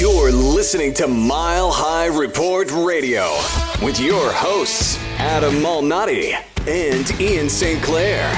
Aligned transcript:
You're 0.00 0.32
listening 0.32 0.94
to 0.94 1.06
Mile 1.06 1.70
High 1.70 2.06
Report 2.06 2.72
Radio 2.72 3.36
with 3.84 4.00
your 4.00 4.32
hosts, 4.32 4.96
Adam 5.18 5.56
Malnati 5.56 6.42
and 6.66 7.20
Ian 7.20 7.50
St. 7.50 7.82
Clair. 7.82 8.32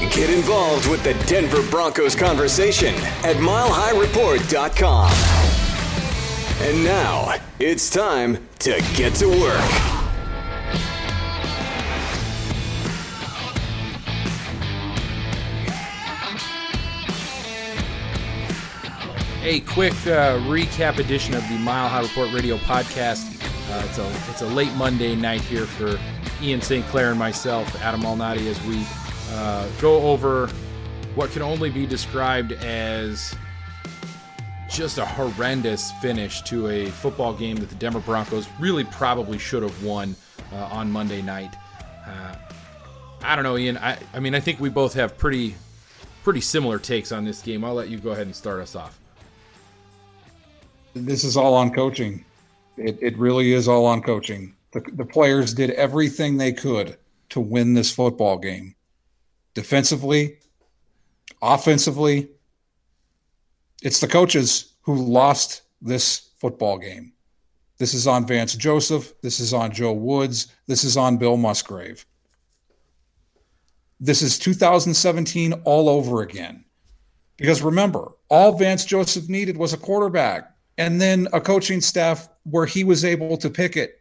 Get 0.00 0.30
involved 0.30 0.88
with 0.88 1.04
the 1.04 1.12
Denver 1.26 1.60
Broncos 1.70 2.14
conversation 2.16 2.94
at 3.22 3.36
milehighreport.com. 3.36 5.12
And 6.66 6.84
now 6.84 7.34
it's 7.58 7.90
time 7.90 8.38
to 8.60 8.82
get 8.94 9.14
to 9.16 9.28
work. 9.28 9.99
A 19.50 19.58
quick 19.62 19.94
uh, 20.06 20.38
recap 20.46 20.98
edition 20.98 21.34
of 21.34 21.42
the 21.48 21.58
Mile 21.58 21.88
High 21.88 22.02
Report 22.02 22.32
Radio 22.32 22.56
podcast. 22.58 23.26
Uh, 23.68 23.84
it's 23.84 23.98
a 23.98 24.30
it's 24.30 24.42
a 24.42 24.46
late 24.46 24.72
Monday 24.74 25.16
night 25.16 25.40
here 25.40 25.66
for 25.66 25.98
Ian 26.40 26.62
St. 26.62 26.86
Clair 26.86 27.10
and 27.10 27.18
myself, 27.18 27.82
Adam 27.82 28.00
Malnati, 28.00 28.46
as 28.46 28.64
we 28.64 28.86
uh, 29.32 29.68
go 29.80 30.02
over 30.02 30.46
what 31.16 31.32
can 31.32 31.42
only 31.42 31.68
be 31.68 31.84
described 31.84 32.52
as 32.62 33.34
just 34.70 34.98
a 34.98 35.04
horrendous 35.04 35.90
finish 36.00 36.42
to 36.42 36.68
a 36.68 36.86
football 36.86 37.34
game 37.34 37.56
that 37.56 37.70
the 37.70 37.74
Denver 37.74 37.98
Broncos 37.98 38.46
really 38.60 38.84
probably 38.84 39.36
should 39.36 39.64
have 39.64 39.82
won 39.82 40.14
uh, 40.52 40.58
on 40.66 40.92
Monday 40.92 41.22
night. 41.22 41.52
Uh, 42.06 42.36
I 43.22 43.34
don't 43.34 43.42
know, 43.42 43.58
Ian. 43.58 43.78
I, 43.78 43.98
I 44.14 44.20
mean, 44.20 44.36
I 44.36 44.38
think 44.38 44.60
we 44.60 44.68
both 44.68 44.94
have 44.94 45.18
pretty 45.18 45.56
pretty 46.22 46.40
similar 46.40 46.78
takes 46.78 47.10
on 47.10 47.24
this 47.24 47.42
game. 47.42 47.64
I'll 47.64 47.74
let 47.74 47.88
you 47.88 47.98
go 47.98 48.10
ahead 48.10 48.26
and 48.26 48.36
start 48.36 48.60
us 48.60 48.76
off 48.76 48.99
this 50.94 51.24
is 51.24 51.36
all 51.36 51.54
on 51.54 51.72
coaching. 51.72 52.24
It, 52.76 52.98
it 53.00 53.18
really 53.18 53.52
is 53.52 53.68
all 53.68 53.86
on 53.86 54.02
coaching. 54.02 54.54
The, 54.72 54.80
the 54.92 55.04
players 55.04 55.54
did 55.54 55.70
everything 55.70 56.36
they 56.36 56.52
could 56.52 56.96
to 57.30 57.40
win 57.40 57.74
this 57.74 57.90
football 57.90 58.38
game 58.38 58.74
defensively, 59.54 60.38
offensively. 61.42 62.28
It's 63.82 64.00
the 64.00 64.08
coaches 64.08 64.74
who 64.82 64.96
lost 64.96 65.62
this 65.80 66.30
football 66.38 66.78
game. 66.78 67.12
This 67.78 67.94
is 67.94 68.06
on 68.06 68.26
Vance 68.26 68.54
Joseph. 68.54 69.14
This 69.22 69.40
is 69.40 69.54
on 69.54 69.72
Joe 69.72 69.92
Woods. 69.92 70.48
This 70.66 70.84
is 70.84 70.96
on 70.96 71.16
Bill 71.16 71.36
Musgrave. 71.36 72.04
This 73.98 74.22
is 74.22 74.38
2017 74.38 75.52
all 75.64 75.88
over 75.88 76.22
again. 76.22 76.64
Because 77.36 77.62
remember, 77.62 78.12
all 78.28 78.58
Vance 78.58 78.84
Joseph 78.84 79.30
needed 79.30 79.56
was 79.56 79.72
a 79.72 79.78
quarterback 79.78 80.49
and 80.80 80.98
then 80.98 81.28
a 81.30 81.42
coaching 81.42 81.82
staff 81.82 82.30
where 82.44 82.64
he 82.64 82.82
was 82.82 83.04
able 83.04 83.36
to 83.36 83.50
pick 83.50 83.76
it. 83.76 84.00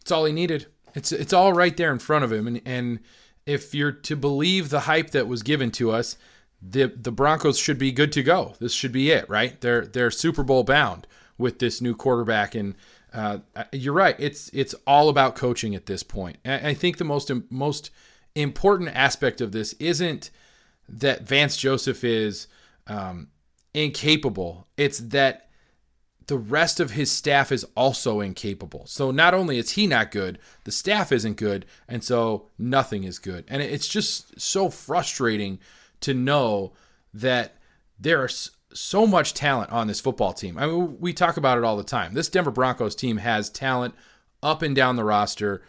It's 0.00 0.10
all 0.10 0.24
he 0.24 0.32
needed. 0.32 0.66
It's 0.94 1.12
it's 1.12 1.34
all 1.34 1.52
right 1.52 1.76
there 1.76 1.92
in 1.92 1.98
front 1.98 2.24
of 2.24 2.32
him, 2.32 2.46
and 2.46 2.62
and 2.64 3.00
if 3.44 3.74
you're 3.74 3.92
to 3.92 4.16
believe 4.16 4.70
the 4.70 4.80
hype 4.80 5.10
that 5.10 5.28
was 5.28 5.42
given 5.42 5.70
to 5.72 5.90
us, 5.90 6.16
the 6.62 6.86
the 6.86 7.12
Broncos 7.12 7.58
should 7.58 7.78
be 7.78 7.92
good 7.92 8.12
to 8.12 8.22
go. 8.22 8.54
This 8.58 8.72
should 8.72 8.92
be 8.92 9.10
it, 9.10 9.28
right? 9.28 9.60
They're 9.60 9.84
they're 9.84 10.10
Super 10.10 10.42
Bowl 10.42 10.64
bound 10.64 11.06
with 11.36 11.58
this 11.58 11.82
new 11.82 11.94
quarterback, 11.94 12.54
and 12.54 12.74
uh, 13.12 13.38
you're 13.72 13.92
right. 13.92 14.16
It's 14.18 14.48
it's 14.54 14.74
all 14.86 15.10
about 15.10 15.36
coaching 15.36 15.74
at 15.74 15.84
this 15.84 16.02
point. 16.02 16.38
And 16.46 16.66
I 16.66 16.72
think 16.72 16.96
the 16.96 17.04
most 17.04 17.30
most 17.50 17.90
important 18.34 18.88
aspect 18.96 19.42
of 19.42 19.52
this 19.52 19.74
isn't 19.74 20.30
that 20.88 21.28
Vance 21.28 21.58
Joseph 21.58 22.04
is 22.04 22.48
um, 22.86 23.28
incapable. 23.76 24.66
It's 24.76 24.98
that 24.98 25.48
the 26.26 26.38
rest 26.38 26.80
of 26.80 26.92
his 26.92 27.12
staff 27.12 27.52
is 27.52 27.64
also 27.76 28.20
incapable. 28.20 28.84
So 28.86 29.10
not 29.12 29.34
only 29.34 29.58
is 29.58 29.72
he 29.72 29.86
not 29.86 30.10
good, 30.10 30.40
the 30.64 30.72
staff 30.72 31.12
isn't 31.12 31.36
good, 31.36 31.66
and 31.86 32.02
so 32.02 32.48
nothing 32.58 33.04
is 33.04 33.20
good. 33.20 33.44
And 33.46 33.62
it's 33.62 33.86
just 33.86 34.40
so 34.40 34.70
frustrating 34.70 35.60
to 36.00 36.14
know 36.14 36.72
that 37.14 37.58
there's 37.98 38.50
so 38.72 39.06
much 39.06 39.34
talent 39.34 39.70
on 39.70 39.86
this 39.86 40.00
football 40.00 40.32
team. 40.32 40.58
I 40.58 40.66
mean, 40.66 40.98
we 40.98 41.12
talk 41.12 41.36
about 41.36 41.58
it 41.58 41.64
all 41.64 41.76
the 41.76 41.84
time. 41.84 42.14
This 42.14 42.28
Denver 42.28 42.50
Broncos 42.50 42.96
team 42.96 43.18
has 43.18 43.50
talent 43.50 43.94
up 44.42 44.62
and 44.62 44.74
down 44.74 44.96
the 44.96 45.04
roster, 45.04 45.62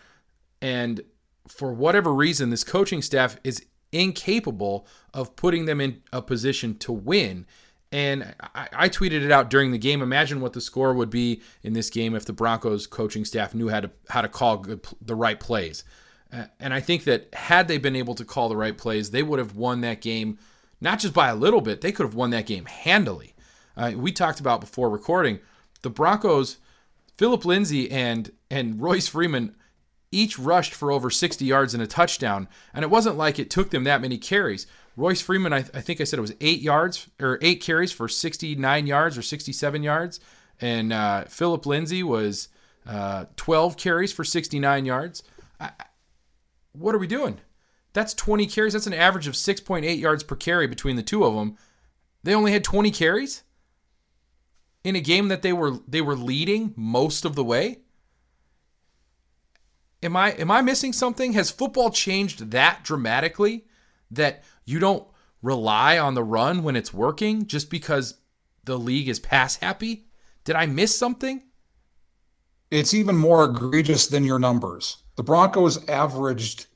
and 0.62 1.02
for 1.48 1.72
whatever 1.72 2.14
reason, 2.14 2.50
this 2.50 2.64
coaching 2.64 3.02
staff 3.02 3.38
is 3.44 3.66
incapable 3.92 4.88
of 5.14 5.36
putting 5.36 5.66
them 5.66 5.80
in 5.80 6.02
a 6.12 6.22
position 6.22 6.78
to 6.80 6.92
win. 6.92 7.46
And 7.92 8.36
I, 8.54 8.68
I, 8.74 8.90
tweeted 8.90 9.24
it 9.24 9.32
out 9.32 9.50
during 9.50 9.72
the 9.72 9.78
game. 9.78 10.02
Imagine 10.02 10.42
what 10.42 10.52
the 10.52 10.60
score 10.60 10.94
would 10.94 11.10
be 11.10 11.42
in 11.64 11.72
this 11.72 11.90
game 11.90 12.16
if 12.16 12.26
the 12.26 12.34
Broncos 12.34 12.86
coaching 12.86 13.24
staff 13.24 13.56
knew 13.56 13.70
how 13.70 13.80
to 13.80 13.92
how 14.10 14.22
to 14.22 14.28
call 14.28 14.58
good, 14.58 14.86
the 15.02 15.16
right 15.16 15.40
plays. 15.40 15.86
Uh, 16.32 16.46
and 16.60 16.74
I 16.74 16.82
think 16.82 17.06
that 17.06 17.34
had 17.34 17.70
they 17.70 17.78
been 17.78 17.96
able 17.96 18.16
to 18.16 18.26
call 18.26 18.50
the 18.50 18.58
right 18.58 18.78
plays, 18.78 19.12
they 19.12 19.24
would 19.24 19.40
have 19.40 19.56
won 19.56 19.80
that 19.82 20.02
game, 20.02 20.38
not 20.82 21.00
just 21.00 21.14
by 21.14 21.30
a 21.30 21.36
little 21.36 21.62
bit. 21.62 21.80
They 21.80 21.94
could 21.94 22.06
have 22.06 22.16
won 22.16 22.32
that 22.32 22.46
game 22.46 22.66
handily. 22.66 23.34
Uh, 23.78 23.94
we 23.96 24.12
talked 24.12 24.42
about 24.42 24.60
before 24.60 24.90
recording 24.90 25.40
the 25.82 25.90
Broncos, 25.90 26.58
Phillip 27.18 27.46
Lindsay 27.46 27.90
and 27.90 28.32
and 28.52 28.82
Royce 28.82 29.08
Freeman 29.08 29.56
each 30.12 30.40
rushed 30.40 30.74
for 30.74 30.92
over 30.92 31.10
60 31.10 31.44
yards 31.44 31.74
and 31.74 31.84
a 31.84 31.88
touchdown, 31.88 32.48
and 32.74 32.84
it 32.84 32.90
wasn't 32.90 33.18
like 33.18 33.40
it 33.40 33.50
took 33.50 33.72
them 33.72 33.84
that 33.84 34.02
many 34.02 34.18
carries. 34.18 34.68
Royce 34.98 35.22
Freeman, 35.22 35.54
I, 35.54 35.58
I, 35.58 35.62
think 35.82 36.02
I 36.02 36.04
said 36.04 36.18
it 36.18 36.24
was 36.24 36.34
eight 36.42 36.60
yards 36.60 37.08
or 37.22 37.38
eight 37.44 37.62
carries 37.62 37.92
for 37.92 38.08
69 38.08 38.88
yards 38.88 39.16
or 39.16 39.22
67 39.22 39.84
yards. 39.84 40.20
And 40.60 40.92
uh, 40.92 41.26
Phillip 41.26 41.68
Lindsay 41.68 42.02
was 42.02 42.50
uh, 42.88 43.26
12 43.36 43.78
carries 43.78 44.12
for 44.12 44.24
69 44.24 44.86
yards. 44.86 45.22
I, 45.60 45.70
what 46.74 46.96
are 46.96 46.98
we 46.98 47.06
doing? 47.06 47.40
That's 47.94 48.16
20 48.16 48.48
carries. 48.48 48.74
That's 48.74 48.88
an 48.88 48.94
average 48.94 49.28
of 49.28 49.36
6.8 49.36 50.00
yards 50.00 50.24
per 50.24 50.36
carry 50.36 50.66
between 50.66 50.96
the 50.96 51.04
two 51.04 51.24
of 51.24 51.36
them. 51.36 51.58
They 52.24 52.34
only 52.34 52.52
had 52.52 52.64
20 52.64 52.90
carries 52.90 53.44
in 54.84 54.96
a 54.96 55.02
game 55.02 55.28
that 55.28 55.44
they 55.44 55.54
were 55.54 55.80
they 55.88 56.02
were 56.02 56.16
leading 56.16 56.74
most 56.76 57.24
of 57.24 57.36
the 57.36 57.44
way. 57.44 57.80
Am 60.02 60.16
I 60.16 60.32
am 60.32 60.52
I 60.52 60.62
missing 60.62 60.94
something? 60.94 61.34
Has 61.34 61.52
football 61.52 61.90
changed 61.90 62.52
that 62.52 62.84
dramatically 62.84 63.66
that 64.12 64.44
you 64.66 64.80
don't 64.80 65.08
rely 65.42 65.98
on 65.98 66.14
the 66.14 66.24
run 66.24 66.64
when 66.64 66.76
it's 66.76 66.94
working 66.94 67.46
just 67.46 67.70
because 67.70 68.16
the 68.64 68.78
league 68.78 69.08
is 69.08 69.20
pass 69.20 69.58
happy? 69.58 70.08
Did 70.44 70.56
I 70.56 70.66
miss 70.66 70.98
something? 70.98 71.44
It's 72.70 72.94
even 72.94 73.16
more 73.16 73.46
egregious 73.46 74.08
than 74.08 74.26
your 74.26 74.40
numbers. 74.40 74.98
The 75.16 75.24
Broncos 75.24 75.88
averaged 75.88 76.68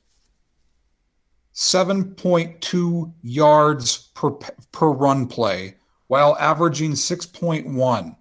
7.2 1.54 3.12
yards 3.22 4.10
per 4.14 4.30
per 4.30 4.88
run 4.88 5.26
play 5.26 5.76
while 6.06 6.36
averaging 6.38 6.92
6.1. 6.92 8.16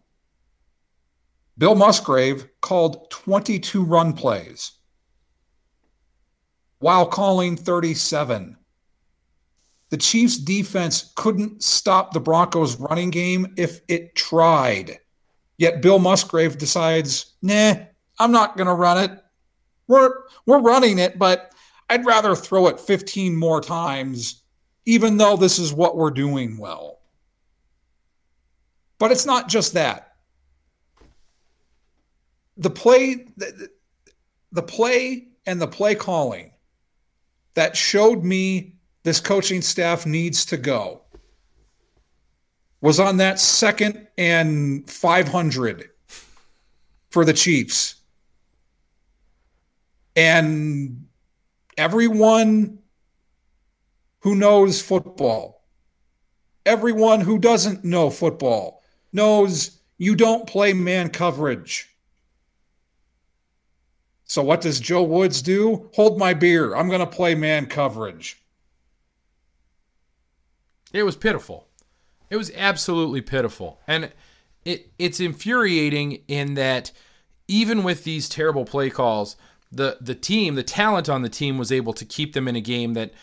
Bill 1.57 1.75
Musgrave 1.75 2.47
called 2.61 3.09
22 3.11 3.83
run 3.83 4.13
plays 4.13 4.73
while 6.79 7.05
calling 7.05 7.55
37 7.55 8.57
the 9.91 9.97
Chiefs 9.97 10.37
defense 10.37 11.11
couldn't 11.15 11.61
stop 11.61 12.13
the 12.13 12.19
Broncos 12.21 12.77
running 12.77 13.09
game 13.09 13.53
if 13.57 13.81
it 13.89 14.15
tried. 14.15 14.99
Yet 15.57 15.81
Bill 15.81 15.99
Musgrave 15.99 16.57
decides, 16.57 17.33
nah, 17.41 17.75
I'm 18.17 18.31
not 18.31 18.55
going 18.55 18.67
to 18.67 18.73
run 18.73 18.97
it. 18.97 19.11
We're, 19.87 20.11
we're 20.45 20.61
running 20.61 20.97
it, 20.97 21.19
but 21.19 21.51
I'd 21.89 22.05
rather 22.05 22.35
throw 22.35 22.67
it 22.67 22.79
15 22.79 23.35
more 23.35 23.59
times, 23.59 24.43
even 24.85 25.17
though 25.17 25.35
this 25.35 25.59
is 25.59 25.73
what 25.73 25.97
we're 25.97 26.09
doing 26.09 26.57
well. 26.57 27.01
But 28.97 29.11
it's 29.11 29.25
not 29.25 29.49
just 29.49 29.73
that. 29.73 30.13
The 32.55 32.69
play, 32.69 33.25
the, 33.35 33.69
the 34.53 34.63
play 34.63 35.27
and 35.45 35.61
the 35.61 35.67
play 35.67 35.95
calling 35.95 36.53
that 37.55 37.75
showed 37.75 38.23
me 38.23 38.77
this 39.03 39.19
coaching 39.19 39.61
staff 39.61 40.05
needs 40.05 40.45
to 40.45 40.57
go 40.57 41.01
was 42.81 42.99
on 42.99 43.17
that 43.17 43.39
second 43.39 44.07
and 44.17 44.89
500 44.89 45.89
for 47.09 47.23
the 47.23 47.33
Chiefs. 47.33 47.95
And 50.15 51.05
everyone 51.77 52.79
who 54.19 54.35
knows 54.35 54.81
football, 54.81 55.63
everyone 56.65 57.21
who 57.21 57.37
doesn't 57.37 57.83
know 57.83 58.09
football, 58.09 58.83
knows 59.13 59.79
you 59.97 60.15
don't 60.15 60.47
play 60.47 60.73
man 60.73 61.09
coverage. 61.09 61.87
So, 64.25 64.41
what 64.41 64.61
does 64.61 64.79
Joe 64.79 65.03
Woods 65.03 65.41
do? 65.41 65.89
Hold 65.93 66.17
my 66.17 66.33
beer. 66.33 66.73
I'm 66.73 66.87
going 66.87 67.01
to 67.01 67.05
play 67.05 67.35
man 67.35 67.65
coverage. 67.65 68.40
It 70.93 71.03
was 71.03 71.15
pitiful. 71.15 71.67
It 72.29 72.37
was 72.37 72.51
absolutely 72.55 73.21
pitiful. 73.21 73.79
And 73.87 74.11
it 74.65 74.91
it's 74.97 75.19
infuriating 75.19 76.23
in 76.27 76.53
that 76.55 76.91
even 77.47 77.83
with 77.83 78.03
these 78.03 78.29
terrible 78.29 78.65
play 78.65 78.89
calls, 78.89 79.35
the 79.71 79.97
the 79.99 80.15
team, 80.15 80.55
the 80.55 80.63
talent 80.63 81.09
on 81.09 81.21
the 81.21 81.29
team 81.29 81.57
was 81.57 81.71
able 81.71 81.93
to 81.93 82.05
keep 82.05 82.33
them 82.33 82.47
in 82.47 82.55
a 82.55 82.61
game 82.61 82.93
that 82.93 83.13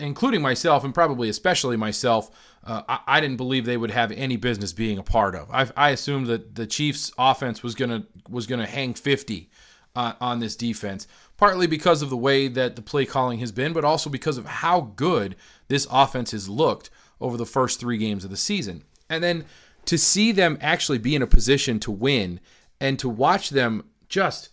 including 0.00 0.42
myself 0.42 0.82
and 0.82 0.92
probably 0.92 1.28
especially 1.28 1.76
myself, 1.76 2.30
uh, 2.64 2.82
I, 2.88 2.98
I, 3.06 3.20
didn't 3.20 3.36
believe 3.36 3.64
they 3.64 3.76
would 3.76 3.92
have 3.92 4.10
any 4.10 4.36
business 4.36 4.72
being 4.72 4.98
a 4.98 5.04
part 5.04 5.36
of. 5.36 5.48
I, 5.52 5.70
I 5.76 5.90
assumed 5.90 6.26
that 6.26 6.56
the 6.56 6.66
Chiefs' 6.66 7.12
offense 7.16 7.62
was 7.62 7.76
gonna 7.76 8.04
was 8.28 8.46
gonna 8.46 8.66
hang 8.66 8.94
50 8.94 9.50
uh, 9.94 10.14
on 10.20 10.40
this 10.40 10.56
defense, 10.56 11.06
partly 11.36 11.66
because 11.66 12.02
of 12.02 12.10
the 12.10 12.16
way 12.16 12.48
that 12.48 12.76
the 12.76 12.82
play 12.82 13.04
calling 13.04 13.38
has 13.40 13.52
been, 13.52 13.72
but 13.72 13.84
also 13.84 14.08
because 14.08 14.38
of 14.38 14.46
how 14.46 14.92
good 14.96 15.36
this 15.68 15.86
offense 15.90 16.30
has 16.30 16.48
looked 16.48 16.90
over 17.20 17.36
the 17.36 17.46
first 17.46 17.78
three 17.78 17.98
games 17.98 18.24
of 18.24 18.30
the 18.30 18.36
season. 18.36 18.84
And 19.08 19.22
then 19.22 19.44
to 19.84 19.98
see 19.98 20.32
them 20.32 20.58
actually 20.60 20.98
be 20.98 21.14
in 21.14 21.22
a 21.22 21.26
position 21.26 21.78
to 21.80 21.90
win 21.90 22.40
and 22.80 22.98
to 22.98 23.08
watch 23.08 23.50
them 23.50 23.84
just 24.08 24.50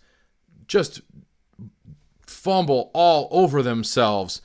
just 0.66 1.00
fumble 2.26 2.90
all 2.94 3.28
over 3.30 3.62
themselves 3.62 4.40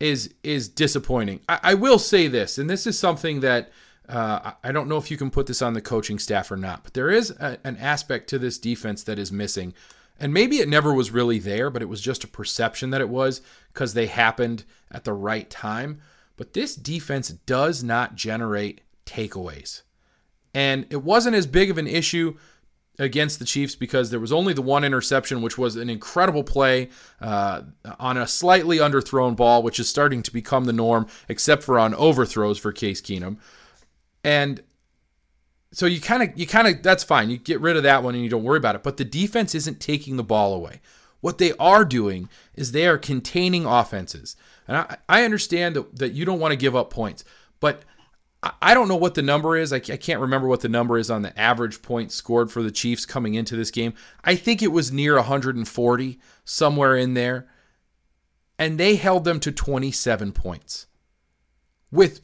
is 0.00 0.34
is 0.42 0.68
disappointing. 0.68 1.40
I, 1.48 1.60
I 1.62 1.74
will 1.74 1.98
say 1.98 2.26
this, 2.26 2.58
and 2.58 2.68
this 2.68 2.86
is 2.86 2.98
something 2.98 3.40
that 3.40 3.70
uh, 4.08 4.52
I 4.64 4.72
don't 4.72 4.88
know 4.88 4.96
if 4.96 5.10
you 5.10 5.16
can 5.16 5.30
put 5.30 5.46
this 5.46 5.62
on 5.62 5.74
the 5.74 5.80
coaching 5.80 6.18
staff 6.18 6.50
or 6.50 6.56
not, 6.56 6.82
but 6.84 6.94
there 6.94 7.10
is 7.10 7.30
a, 7.30 7.58
an 7.64 7.76
aspect 7.76 8.28
to 8.30 8.38
this 8.38 8.58
defense 8.58 9.04
that 9.04 9.18
is 9.18 9.30
missing. 9.30 9.74
And 10.22 10.32
maybe 10.32 10.58
it 10.58 10.68
never 10.68 10.94
was 10.94 11.10
really 11.10 11.40
there, 11.40 11.68
but 11.68 11.82
it 11.82 11.88
was 11.88 12.00
just 12.00 12.22
a 12.22 12.28
perception 12.28 12.90
that 12.90 13.00
it 13.00 13.08
was 13.08 13.42
because 13.72 13.92
they 13.92 14.06
happened 14.06 14.62
at 14.88 15.02
the 15.02 15.12
right 15.12 15.50
time. 15.50 16.00
But 16.36 16.52
this 16.52 16.76
defense 16.76 17.30
does 17.30 17.82
not 17.82 18.14
generate 18.14 18.82
takeaways. 19.04 19.82
And 20.54 20.86
it 20.90 21.02
wasn't 21.02 21.34
as 21.34 21.48
big 21.48 21.70
of 21.70 21.76
an 21.76 21.88
issue 21.88 22.36
against 23.00 23.40
the 23.40 23.44
Chiefs 23.44 23.74
because 23.74 24.10
there 24.10 24.20
was 24.20 24.30
only 24.30 24.52
the 24.52 24.62
one 24.62 24.84
interception, 24.84 25.42
which 25.42 25.58
was 25.58 25.74
an 25.74 25.90
incredible 25.90 26.44
play 26.44 26.90
uh, 27.20 27.62
on 27.98 28.16
a 28.16 28.28
slightly 28.28 28.78
underthrown 28.78 29.34
ball, 29.34 29.60
which 29.64 29.80
is 29.80 29.88
starting 29.88 30.22
to 30.22 30.32
become 30.32 30.66
the 30.66 30.72
norm, 30.72 31.08
except 31.28 31.64
for 31.64 31.80
on 31.80 31.96
overthrows 31.96 32.58
for 32.58 32.70
Case 32.70 33.00
Keenum. 33.00 33.38
And 34.22 34.62
so 35.72 35.86
you 35.86 36.00
kind 36.00 36.22
of, 36.22 36.38
you 36.38 36.46
kind 36.46 36.68
of, 36.68 36.82
that's 36.82 37.02
fine. 37.02 37.30
You 37.30 37.38
get 37.38 37.60
rid 37.60 37.76
of 37.76 37.82
that 37.82 38.02
one 38.02 38.14
and 38.14 38.22
you 38.22 38.30
don't 38.30 38.44
worry 38.44 38.58
about 38.58 38.76
it. 38.76 38.82
But 38.82 38.98
the 38.98 39.04
defense 39.04 39.54
isn't 39.54 39.80
taking 39.80 40.16
the 40.16 40.22
ball 40.22 40.54
away. 40.54 40.80
What 41.20 41.38
they 41.38 41.52
are 41.52 41.84
doing 41.84 42.28
is 42.54 42.72
they 42.72 42.86
are 42.86 42.98
containing 42.98 43.64
offenses. 43.64 44.36
And 44.68 44.76
I, 44.76 44.96
I 45.08 45.24
understand 45.24 45.76
that, 45.76 45.96
that 45.96 46.12
you 46.12 46.24
don't 46.24 46.40
want 46.40 46.52
to 46.52 46.56
give 46.56 46.76
up 46.76 46.90
points, 46.90 47.24
but 47.58 47.82
I 48.60 48.74
don't 48.74 48.88
know 48.88 48.96
what 48.96 49.14
the 49.14 49.22
number 49.22 49.56
is. 49.56 49.72
I 49.72 49.78
can't 49.78 50.20
remember 50.20 50.48
what 50.48 50.62
the 50.62 50.68
number 50.68 50.98
is 50.98 51.10
on 51.10 51.22
the 51.22 51.38
average 51.38 51.80
points 51.80 52.16
scored 52.16 52.50
for 52.50 52.60
the 52.60 52.72
Chiefs 52.72 53.06
coming 53.06 53.34
into 53.34 53.54
this 53.54 53.70
game. 53.70 53.94
I 54.24 54.34
think 54.34 54.62
it 54.62 54.72
was 54.72 54.90
near 54.90 55.14
140, 55.14 56.18
somewhere 56.44 56.96
in 56.96 57.14
there. 57.14 57.46
And 58.58 58.78
they 58.78 58.96
held 58.96 59.22
them 59.24 59.38
to 59.40 59.52
27 59.52 60.32
points. 60.32 60.86
With 61.92 62.20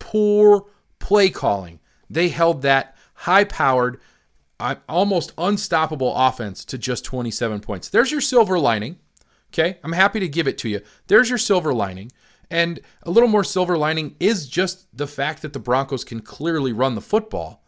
poor 0.00 0.66
play 0.98 1.30
calling, 1.30 1.78
they 2.14 2.28
held 2.28 2.62
that 2.62 2.96
high 3.14 3.44
powered, 3.44 4.00
uh, 4.60 4.76
almost 4.88 5.32
unstoppable 5.38 6.14
offense 6.14 6.64
to 6.66 6.78
just 6.78 7.04
27 7.04 7.60
points. 7.60 7.88
There's 7.88 8.12
your 8.12 8.20
silver 8.20 8.58
lining. 8.58 8.98
Okay. 9.52 9.78
I'm 9.84 9.92
happy 9.92 10.20
to 10.20 10.28
give 10.28 10.48
it 10.48 10.58
to 10.58 10.68
you. 10.68 10.80
There's 11.08 11.28
your 11.28 11.38
silver 11.38 11.74
lining. 11.74 12.10
And 12.50 12.80
a 13.02 13.10
little 13.10 13.28
more 13.28 13.44
silver 13.44 13.78
lining 13.78 14.14
is 14.20 14.46
just 14.46 14.94
the 14.96 15.06
fact 15.06 15.42
that 15.42 15.52
the 15.52 15.58
Broncos 15.58 16.04
can 16.04 16.20
clearly 16.20 16.72
run 16.72 16.94
the 16.94 17.00
football. 17.00 17.64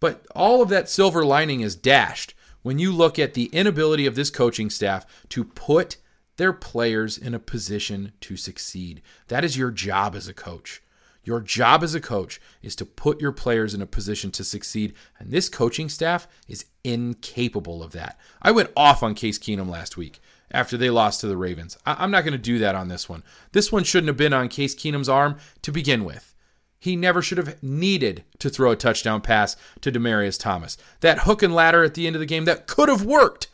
But 0.00 0.26
all 0.34 0.62
of 0.62 0.68
that 0.70 0.88
silver 0.88 1.24
lining 1.24 1.60
is 1.60 1.76
dashed 1.76 2.34
when 2.62 2.78
you 2.78 2.92
look 2.92 3.18
at 3.18 3.34
the 3.34 3.46
inability 3.46 4.06
of 4.06 4.14
this 4.14 4.30
coaching 4.30 4.68
staff 4.68 5.06
to 5.30 5.44
put 5.44 5.96
their 6.36 6.52
players 6.52 7.18
in 7.18 7.34
a 7.34 7.38
position 7.38 8.12
to 8.20 8.36
succeed. 8.36 9.02
That 9.28 9.44
is 9.44 9.56
your 9.56 9.70
job 9.70 10.14
as 10.14 10.28
a 10.28 10.34
coach. 10.34 10.82
Your 11.30 11.40
job 11.40 11.84
as 11.84 11.94
a 11.94 12.00
coach 12.00 12.40
is 12.60 12.74
to 12.74 12.84
put 12.84 13.20
your 13.20 13.30
players 13.30 13.72
in 13.72 13.80
a 13.80 13.86
position 13.86 14.32
to 14.32 14.42
succeed, 14.42 14.94
and 15.16 15.30
this 15.30 15.48
coaching 15.48 15.88
staff 15.88 16.26
is 16.48 16.64
incapable 16.82 17.84
of 17.84 17.92
that. 17.92 18.18
I 18.42 18.50
went 18.50 18.72
off 18.76 19.04
on 19.04 19.14
Case 19.14 19.38
Keenum 19.38 19.70
last 19.70 19.96
week 19.96 20.18
after 20.50 20.76
they 20.76 20.90
lost 20.90 21.20
to 21.20 21.28
the 21.28 21.36
Ravens. 21.36 21.78
I- 21.86 22.02
am 22.02 22.10
not 22.10 22.24
going 22.24 22.32
to 22.32 22.36
do 22.36 22.58
that 22.58 22.74
on 22.74 22.88
this 22.88 23.08
one. 23.08 23.22
This 23.52 23.70
one 23.70 23.84
shouldn't 23.84 24.08
have 24.08 24.16
been 24.16 24.32
on 24.32 24.48
Case 24.48 24.74
Keenum's 24.74 25.08
arm 25.08 25.36
to 25.62 25.70
begin 25.70 26.04
with. 26.04 26.34
He 26.80 26.96
never 26.96 27.22
should 27.22 27.38
have 27.38 27.62
needed 27.62 28.24
to 28.40 28.50
throw 28.50 28.72
a 28.72 28.76
touchdown 28.76 29.20
pass 29.20 29.54
to 29.82 29.92
Demaryius 29.92 30.36
Thomas. 30.36 30.76
That 30.98 31.20
hook 31.20 31.44
and 31.44 31.54
ladder 31.54 31.84
at 31.84 31.94
the 31.94 32.08
end 32.08 32.16
of 32.16 32.20
the 32.20 32.26
game 32.26 32.44
that 32.46 32.66
could 32.66 32.88
have 32.88 33.04
worked 33.04 33.46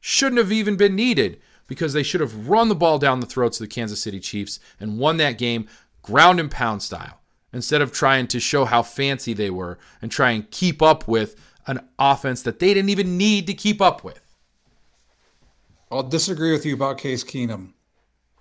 shouldn't 0.00 0.38
have 0.38 0.50
even 0.50 0.76
been 0.76 0.96
needed 0.96 1.42
because 1.66 1.92
they 1.92 2.02
should 2.02 2.22
have 2.22 2.48
run 2.48 2.70
the 2.70 2.74
ball 2.74 2.98
down 2.98 3.20
the 3.20 3.26
throats 3.26 3.60
of 3.60 3.64
the 3.64 3.74
Kansas 3.74 4.02
City 4.02 4.18
Chiefs 4.18 4.58
and 4.80 4.98
won 4.98 5.18
that 5.18 5.36
game 5.36 5.68
ground 6.02 6.40
and 6.40 6.50
pound 6.50 6.82
style 6.82 7.20
instead 7.52 7.82
of 7.82 7.92
trying 7.92 8.26
to 8.28 8.40
show 8.40 8.64
how 8.64 8.82
fancy 8.82 9.32
they 9.32 9.50
were 9.50 9.78
and 10.00 10.10
try 10.10 10.30
and 10.30 10.50
keep 10.50 10.82
up 10.82 11.06
with 11.06 11.36
an 11.66 11.80
offense 11.98 12.42
that 12.42 12.58
they 12.58 12.74
didn't 12.74 12.90
even 12.90 13.16
need 13.16 13.46
to 13.46 13.54
keep 13.54 13.80
up 13.80 14.02
with. 14.02 14.20
I'll 15.90 16.02
disagree 16.02 16.52
with 16.52 16.64
you 16.64 16.74
about 16.74 16.98
Case 16.98 17.22
Keenum. 17.22 17.74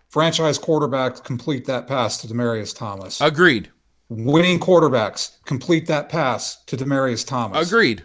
Franchise 0.10 0.58
quarterbacks 0.58 1.24
complete 1.24 1.66
that 1.66 1.88
pass 1.88 2.18
to 2.18 2.28
Demaryius 2.28 2.76
Thomas. 2.76 3.22
Agreed. 3.22 3.70
Winning 4.10 4.60
quarterbacks 4.60 5.38
complete 5.46 5.88
that 5.88 6.10
pass 6.10 6.64
to 6.66 6.76
Demaryius 6.76 7.26
Thomas. 7.26 7.68
Agreed. 7.68 8.04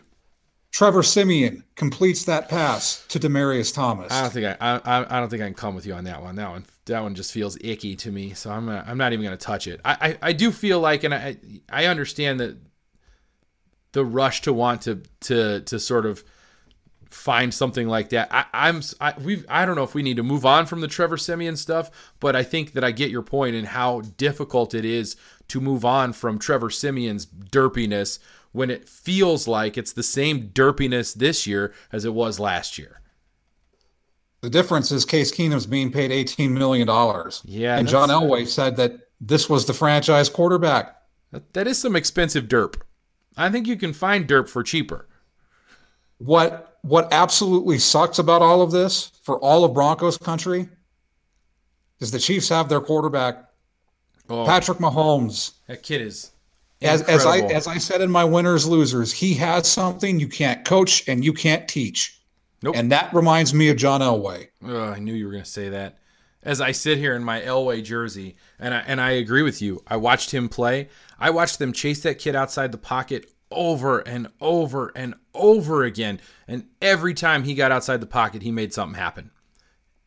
Trevor 0.76 1.02
Siemian 1.02 1.64
completes 1.74 2.26
that 2.26 2.50
pass 2.50 3.02
to 3.08 3.18
Demaryius 3.18 3.74
Thomas. 3.74 4.12
I 4.12 4.20
don't 4.20 4.30
think 4.30 4.44
I, 4.60 4.76
I, 4.84 5.16
I 5.16 5.20
don't 5.20 5.30
think 5.30 5.40
I 5.42 5.46
can 5.46 5.54
come 5.54 5.74
with 5.74 5.86
you 5.86 5.94
on 5.94 6.04
that 6.04 6.20
one. 6.20 6.36
That 6.36 6.50
one 6.50 6.66
that 6.84 7.02
one 7.02 7.14
just 7.14 7.32
feels 7.32 7.56
icky 7.62 7.96
to 7.96 8.12
me. 8.12 8.34
So 8.34 8.50
I'm 8.50 8.68
uh, 8.68 8.82
I'm 8.86 8.98
not 8.98 9.14
even 9.14 9.24
going 9.24 9.34
to 9.34 9.42
touch 9.42 9.66
it. 9.66 9.80
I, 9.86 9.96
I, 10.02 10.18
I 10.20 10.32
do 10.34 10.52
feel 10.52 10.78
like, 10.78 11.02
and 11.02 11.14
I 11.14 11.38
I 11.70 11.86
understand 11.86 12.40
that 12.40 12.58
the 13.92 14.04
rush 14.04 14.42
to 14.42 14.52
want 14.52 14.82
to 14.82 15.00
to 15.20 15.62
to 15.62 15.80
sort 15.80 16.04
of 16.04 16.22
find 17.16 17.52
something 17.52 17.88
like 17.88 18.10
that. 18.10 18.28
I, 18.30 18.44
I'm 18.52 18.82
I, 19.00 19.14
we 19.18 19.42
I 19.48 19.64
don't 19.64 19.74
know 19.74 19.82
if 19.82 19.94
we 19.94 20.02
need 20.02 20.18
to 20.18 20.22
move 20.22 20.44
on 20.44 20.66
from 20.66 20.80
the 20.80 20.88
Trevor 20.88 21.16
Siemian 21.16 21.56
stuff, 21.56 21.90
but 22.20 22.36
I 22.36 22.42
think 22.42 22.72
that 22.72 22.84
I 22.84 22.90
get 22.90 23.10
your 23.10 23.22
point 23.22 23.56
in 23.56 23.64
how 23.64 24.02
difficult 24.16 24.74
it 24.74 24.84
is 24.84 25.16
to 25.48 25.60
move 25.60 25.84
on 25.84 26.12
from 26.12 26.38
Trevor 26.38 26.70
Siemian's 26.70 27.26
derpiness 27.26 28.18
when 28.52 28.70
it 28.70 28.88
feels 28.88 29.48
like 29.48 29.76
it's 29.76 29.92
the 29.92 30.02
same 30.02 30.48
derpiness 30.48 31.14
this 31.14 31.46
year 31.46 31.72
as 31.92 32.04
it 32.04 32.14
was 32.14 32.38
last 32.38 32.78
year. 32.78 33.00
The 34.42 34.50
difference 34.50 34.92
is 34.92 35.04
Case 35.04 35.32
Keenum's 35.32 35.66
being 35.66 35.90
paid 35.90 36.10
$18 36.10 36.50
million. 36.50 36.86
Yeah. 37.44 37.78
And 37.78 37.88
John 37.88 38.10
Elway 38.10 38.46
said 38.46 38.76
that 38.76 39.08
this 39.20 39.48
was 39.48 39.66
the 39.66 39.74
franchise 39.74 40.28
quarterback. 40.28 40.96
That 41.54 41.66
is 41.66 41.78
some 41.78 41.96
expensive 41.96 42.44
derp. 42.44 42.80
I 43.36 43.50
think 43.50 43.66
you 43.66 43.76
can 43.76 43.92
find 43.92 44.28
derp 44.28 44.48
for 44.48 44.62
cheaper. 44.62 45.08
What 46.18 46.75
what 46.82 47.12
absolutely 47.12 47.78
sucks 47.78 48.18
about 48.18 48.42
all 48.42 48.62
of 48.62 48.70
this 48.70 49.12
for 49.22 49.38
all 49.38 49.64
of 49.64 49.74
Broncos 49.74 50.18
country 50.18 50.68
is 52.00 52.10
the 52.10 52.18
Chiefs 52.18 52.48
have 52.48 52.68
their 52.68 52.80
quarterback, 52.80 53.44
oh, 54.28 54.44
Patrick 54.46 54.78
Mahomes. 54.78 55.52
That 55.66 55.82
kid 55.82 56.00
is 56.00 56.32
as, 56.82 57.02
as 57.02 57.24
I 57.24 57.38
as 57.38 57.66
I 57.66 57.78
said 57.78 58.00
in 58.00 58.10
my 58.10 58.24
winners 58.24 58.66
losers, 58.66 59.12
he 59.12 59.34
has 59.34 59.66
something 59.66 60.20
you 60.20 60.28
can't 60.28 60.64
coach 60.64 61.08
and 61.08 61.24
you 61.24 61.32
can't 61.32 61.66
teach. 61.66 62.20
Nope. 62.62 62.76
And 62.76 62.92
that 62.92 63.12
reminds 63.14 63.54
me 63.54 63.68
of 63.68 63.76
John 63.76 64.00
Elway. 64.00 64.48
Oh, 64.64 64.84
I 64.84 64.98
knew 64.98 65.14
you 65.14 65.26
were 65.26 65.32
going 65.32 65.44
to 65.44 65.50
say 65.50 65.68
that. 65.70 65.98
As 66.42 66.60
I 66.60 66.72
sit 66.72 66.98
here 66.98 67.14
in 67.14 67.24
my 67.24 67.40
Elway 67.40 67.82
jersey, 67.82 68.36
and 68.58 68.72
I, 68.72 68.78
and 68.86 69.00
I 69.00 69.12
agree 69.12 69.42
with 69.42 69.60
you. 69.60 69.82
I 69.86 69.96
watched 69.96 70.30
him 70.32 70.48
play. 70.48 70.88
I 71.18 71.30
watched 71.30 71.58
them 71.58 71.72
chase 71.72 72.02
that 72.02 72.18
kid 72.18 72.36
outside 72.36 72.72
the 72.72 72.78
pocket 72.78 73.26
over 73.50 74.00
and 74.00 74.28
over 74.40 74.92
and 74.94 75.14
over 75.34 75.84
again. 75.84 76.20
And 76.48 76.66
every 76.80 77.14
time 77.14 77.44
he 77.44 77.54
got 77.54 77.72
outside 77.72 78.00
the 78.00 78.06
pocket, 78.06 78.42
he 78.42 78.50
made 78.50 78.72
something 78.72 78.98
happen. 78.98 79.30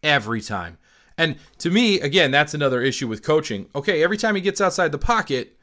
Every 0.03 0.41
time. 0.41 0.77
And 1.17 1.37
to 1.57 1.69
me, 1.69 1.99
again, 1.99 2.31
that's 2.31 2.53
another 2.53 2.81
issue 2.81 3.07
with 3.07 3.23
coaching. 3.23 3.67
Okay, 3.75 4.03
every 4.03 4.17
time 4.17 4.35
he 4.35 4.41
gets 4.41 4.61
outside 4.61 4.91
the 4.91 4.97
pocket, 4.97 5.57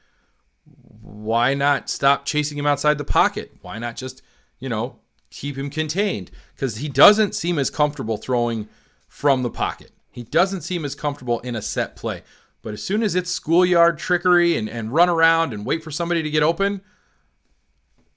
why 1.01 1.55
not 1.55 1.89
stop 1.89 2.27
chasing 2.27 2.59
him 2.59 2.67
outside 2.67 2.99
the 2.99 3.05
pocket? 3.05 3.57
Why 3.63 3.79
not 3.79 3.97
just, 3.97 4.21
you 4.59 4.69
know, 4.69 4.99
keep 5.31 5.57
him 5.57 5.71
contained? 5.71 6.31
Because 6.55 6.77
he 6.77 6.89
doesn't 6.89 7.35
seem 7.35 7.59
as 7.59 7.71
comfortable 7.71 8.19
throwing 8.19 8.69
from 9.09 9.43
the 9.43 9.51
pocket. 9.51 9.93
He 10.11 10.25
doesn't 10.25 10.63
seem 10.63 10.85
as 10.85 10.95
comfortable 10.95 11.41
in 11.41 11.57
a 11.57 11.63
set 11.63 11.97
play. 11.97 12.23
But 12.61 12.75
as 12.75 12.83
soon 12.83 13.03
as 13.03 13.15
it's 13.15 13.31
schoolyard 13.31 13.97
trickery 13.97 14.57
and, 14.57 14.69
and 14.69 14.93
run 14.93 15.09
around 15.09 15.55
and 15.55 15.65
wait 15.65 15.83
for 15.85 15.91
somebody 15.91 16.23
to 16.23 16.31
get 16.31 16.43
open, 16.43 16.81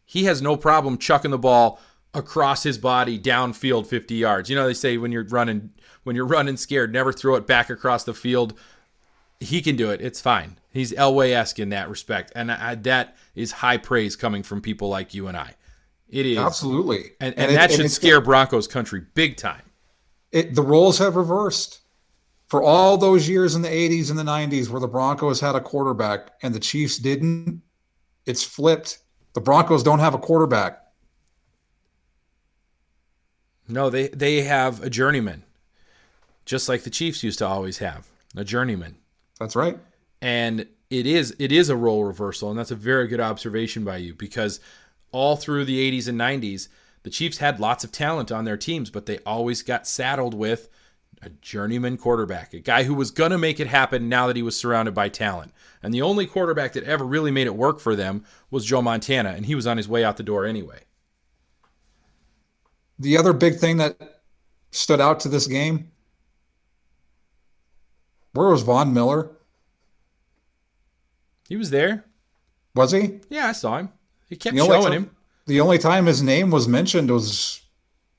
he 0.10 0.24
has 0.24 0.42
no 0.42 0.58
problem 0.58 0.98
chucking 0.98 1.32
the 1.32 1.38
ball 1.38 1.80
across 2.14 2.64
his 2.64 2.80
body 2.80 3.20
downfield 3.20 3.86
50 3.86 4.16
yards. 4.16 4.50
You 4.50 4.56
know 4.56 4.66
they 4.66 4.74
say 4.74 4.98
when 4.98 5.12
you're 5.12 5.26
running 5.26 5.72
when 6.04 6.16
you're 6.16 6.26
running 6.26 6.58
scared, 6.58 6.92
never 6.92 7.14
throw 7.14 7.36
it 7.36 7.46
back 7.46 7.70
across 7.70 8.04
the 8.04 8.14
field 8.14 8.58
he 9.40 9.62
can 9.62 9.76
do 9.76 9.90
it. 9.90 10.02
It's 10.02 10.20
fine. 10.20 10.58
He's 10.72 10.92
Elway 10.92 11.32
esque 11.32 11.60
in 11.60 11.70
that 11.70 11.90
respect, 11.90 12.32
and 12.36 12.52
I, 12.52 12.76
that 12.76 13.16
is 13.36 13.52
high 13.54 13.78
praise 13.78 14.16
coming 14.16 14.44
from 14.44 14.62
people 14.62 14.90
like 14.90 15.14
you 15.14 15.28
and 15.28 15.38
I. 15.38 15.56
It 16.10 16.26
is 16.26 16.38
Absolutely. 16.38 17.12
and, 17.20 17.34
and, 17.36 17.48
and 17.48 17.56
that 17.56 17.70
it, 17.70 17.76
should 17.76 17.82
and 17.82 17.92
scare 17.92 18.22
Broncos 18.22 18.68
country 18.68 19.04
big 19.14 19.38
time. 19.38 19.62
It, 20.32 20.56
the 20.56 20.62
roles 20.62 20.98
have 21.00 21.16
reversed 21.16 21.80
for 22.48 22.62
all 22.62 22.98
those 22.98 23.30
years 23.30 23.56
in 23.56 23.62
the 23.62 23.70
80s 23.70 24.10
and 24.10 24.18
the 24.18 24.24
90s 24.24 24.70
where 24.70 24.80
the 24.80 24.88
Broncos 24.88 25.40
had 25.40 25.56
a 25.56 25.62
quarterback 25.62 26.32
and 26.42 26.54
the 26.54 26.60
Chiefs 26.60 26.98
didn't. 26.98 27.62
It's 28.26 28.44
flipped. 28.44 29.00
The 29.40 29.44
Broncos 29.44 29.84
don't 29.84 30.00
have 30.00 30.14
a 30.14 30.18
quarterback. 30.18 30.84
No, 33.70 33.90
they 33.90 34.10
they 34.10 34.42
have 34.42 34.84
a 34.84 34.90
journeyman, 34.90 35.44
just 36.44 36.68
like 36.68 36.84
the 36.84 36.90
Chiefs 36.90 37.24
used 37.24 37.40
to 37.40 37.48
always 37.48 37.78
have 37.78 38.10
a 38.36 38.44
journeyman. 38.44 38.98
That's 39.40 39.56
right. 39.56 39.80
And 40.22 40.68
it 40.90 41.08
is 41.08 41.34
it 41.40 41.54
is 41.54 41.70
a 41.70 41.78
role 41.78 42.04
reversal, 42.04 42.50
and 42.50 42.60
that's 42.60 42.72
a 42.72 42.76
very 42.76 43.08
good 43.08 43.22
observation 43.22 43.86
by 43.86 43.96
you 43.96 44.14
because 44.14 44.60
all 45.14 45.38
through 45.38 45.64
the 45.64 45.90
80s 45.90 46.10
and 46.10 46.20
90s, 46.20 46.68
the 47.04 47.10
Chiefs 47.10 47.38
had 47.38 47.62
lots 47.62 47.86
of 47.86 47.94
talent 47.94 48.34
on 48.34 48.44
their 48.44 48.58
teams, 48.58 48.90
but 48.90 49.06
they 49.06 49.20
always 49.20 49.62
got 49.62 49.88
saddled 49.88 50.34
with 50.34 50.68
a 51.22 51.30
journeyman 51.30 51.98
quarterback, 51.98 52.54
a 52.54 52.60
guy 52.60 52.84
who 52.84 52.94
was 52.94 53.12
going 53.12 53.32
to 53.32 53.38
make 53.38 53.60
it 53.60 53.68
happen 53.68 54.08
now 54.10 54.28
that 54.28 54.36
he 54.36 54.42
was 54.42 54.58
surrounded 54.58 54.94
by 54.94 55.10
talent. 55.10 55.54
And 55.84 55.94
the 55.94 56.02
only 56.02 56.26
quarterback 56.26 56.74
that 56.74 56.84
ever 56.84 57.06
really 57.06 57.32
made 57.32 57.48
it 57.48 57.56
work 57.56 57.80
for 57.80 57.96
them 57.96 58.24
was 58.50 58.66
Joe 58.66 58.82
Montana, 58.82 59.30
and 59.30 59.46
he 59.46 59.56
was 59.56 59.68
on 59.68 59.78
his 59.78 59.88
way 59.88 60.04
out 60.04 60.18
the 60.18 60.24
door 60.24 60.46
anyway. 60.46 60.82
The 62.98 63.18
other 63.18 63.34
big 63.34 63.58
thing 63.58 63.78
that 63.78 64.22
stood 64.72 65.02
out 65.02 65.20
to 65.22 65.30
this 65.30 65.48
game 65.48 65.92
where 68.34 68.50
was 68.50 68.62
Von 68.62 68.94
Miller? 68.94 69.32
He 71.48 71.58
was 71.58 71.72
there. 71.72 72.06
Was 72.76 72.92
he? 72.92 73.20
Yeah, 73.30 73.48
I 73.48 73.54
saw 73.54 73.78
him. 73.80 73.90
He 74.28 74.36
kept 74.36 74.56
showing 74.56 74.84
time, 74.84 74.92
him. 74.92 75.16
The 75.48 75.60
only 75.60 75.80
time 75.80 76.06
his 76.06 76.22
name 76.22 76.52
was 76.52 76.68
mentioned 76.68 77.10
was 77.10 77.62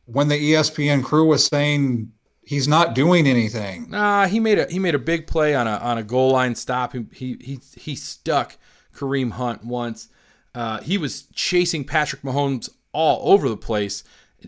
when 0.07 0.29
the 0.29 0.53
ESPN 0.53 1.05
crew 1.05 1.27
was 1.27 1.47
saying 1.47 2.13
he's 2.43 2.67
not 2.69 2.95
doing 2.95 3.27
anything. 3.27 3.91
Nah, 3.91 4.27
he 4.27 4.41
made 4.41 4.59
a 4.59 4.67
he 4.71 4.79
made 4.79 4.95
a 4.95 4.99
big 4.99 5.27
play 5.27 5.55
on 5.55 5.67
a 5.67 5.77
on 5.77 5.99
a 5.99 6.03
goal 6.03 6.33
line 6.33 6.55
stop. 6.55 6.93
He 6.93 7.07
he 7.13 7.37
he, 7.41 7.61
he 7.77 7.95
stuck 7.95 8.57
Kareem 8.95 9.33
Hunt 9.33 9.65
once. 9.65 10.09
Uh, 10.55 10.81
he 10.81 10.99
was 10.99 11.23
chasing 11.33 11.85
Patrick 11.85 12.23
Mahomes 12.23 12.69
all 12.93 13.33
over 13.33 13.49
the 13.49 13.57
place, 13.57 14.03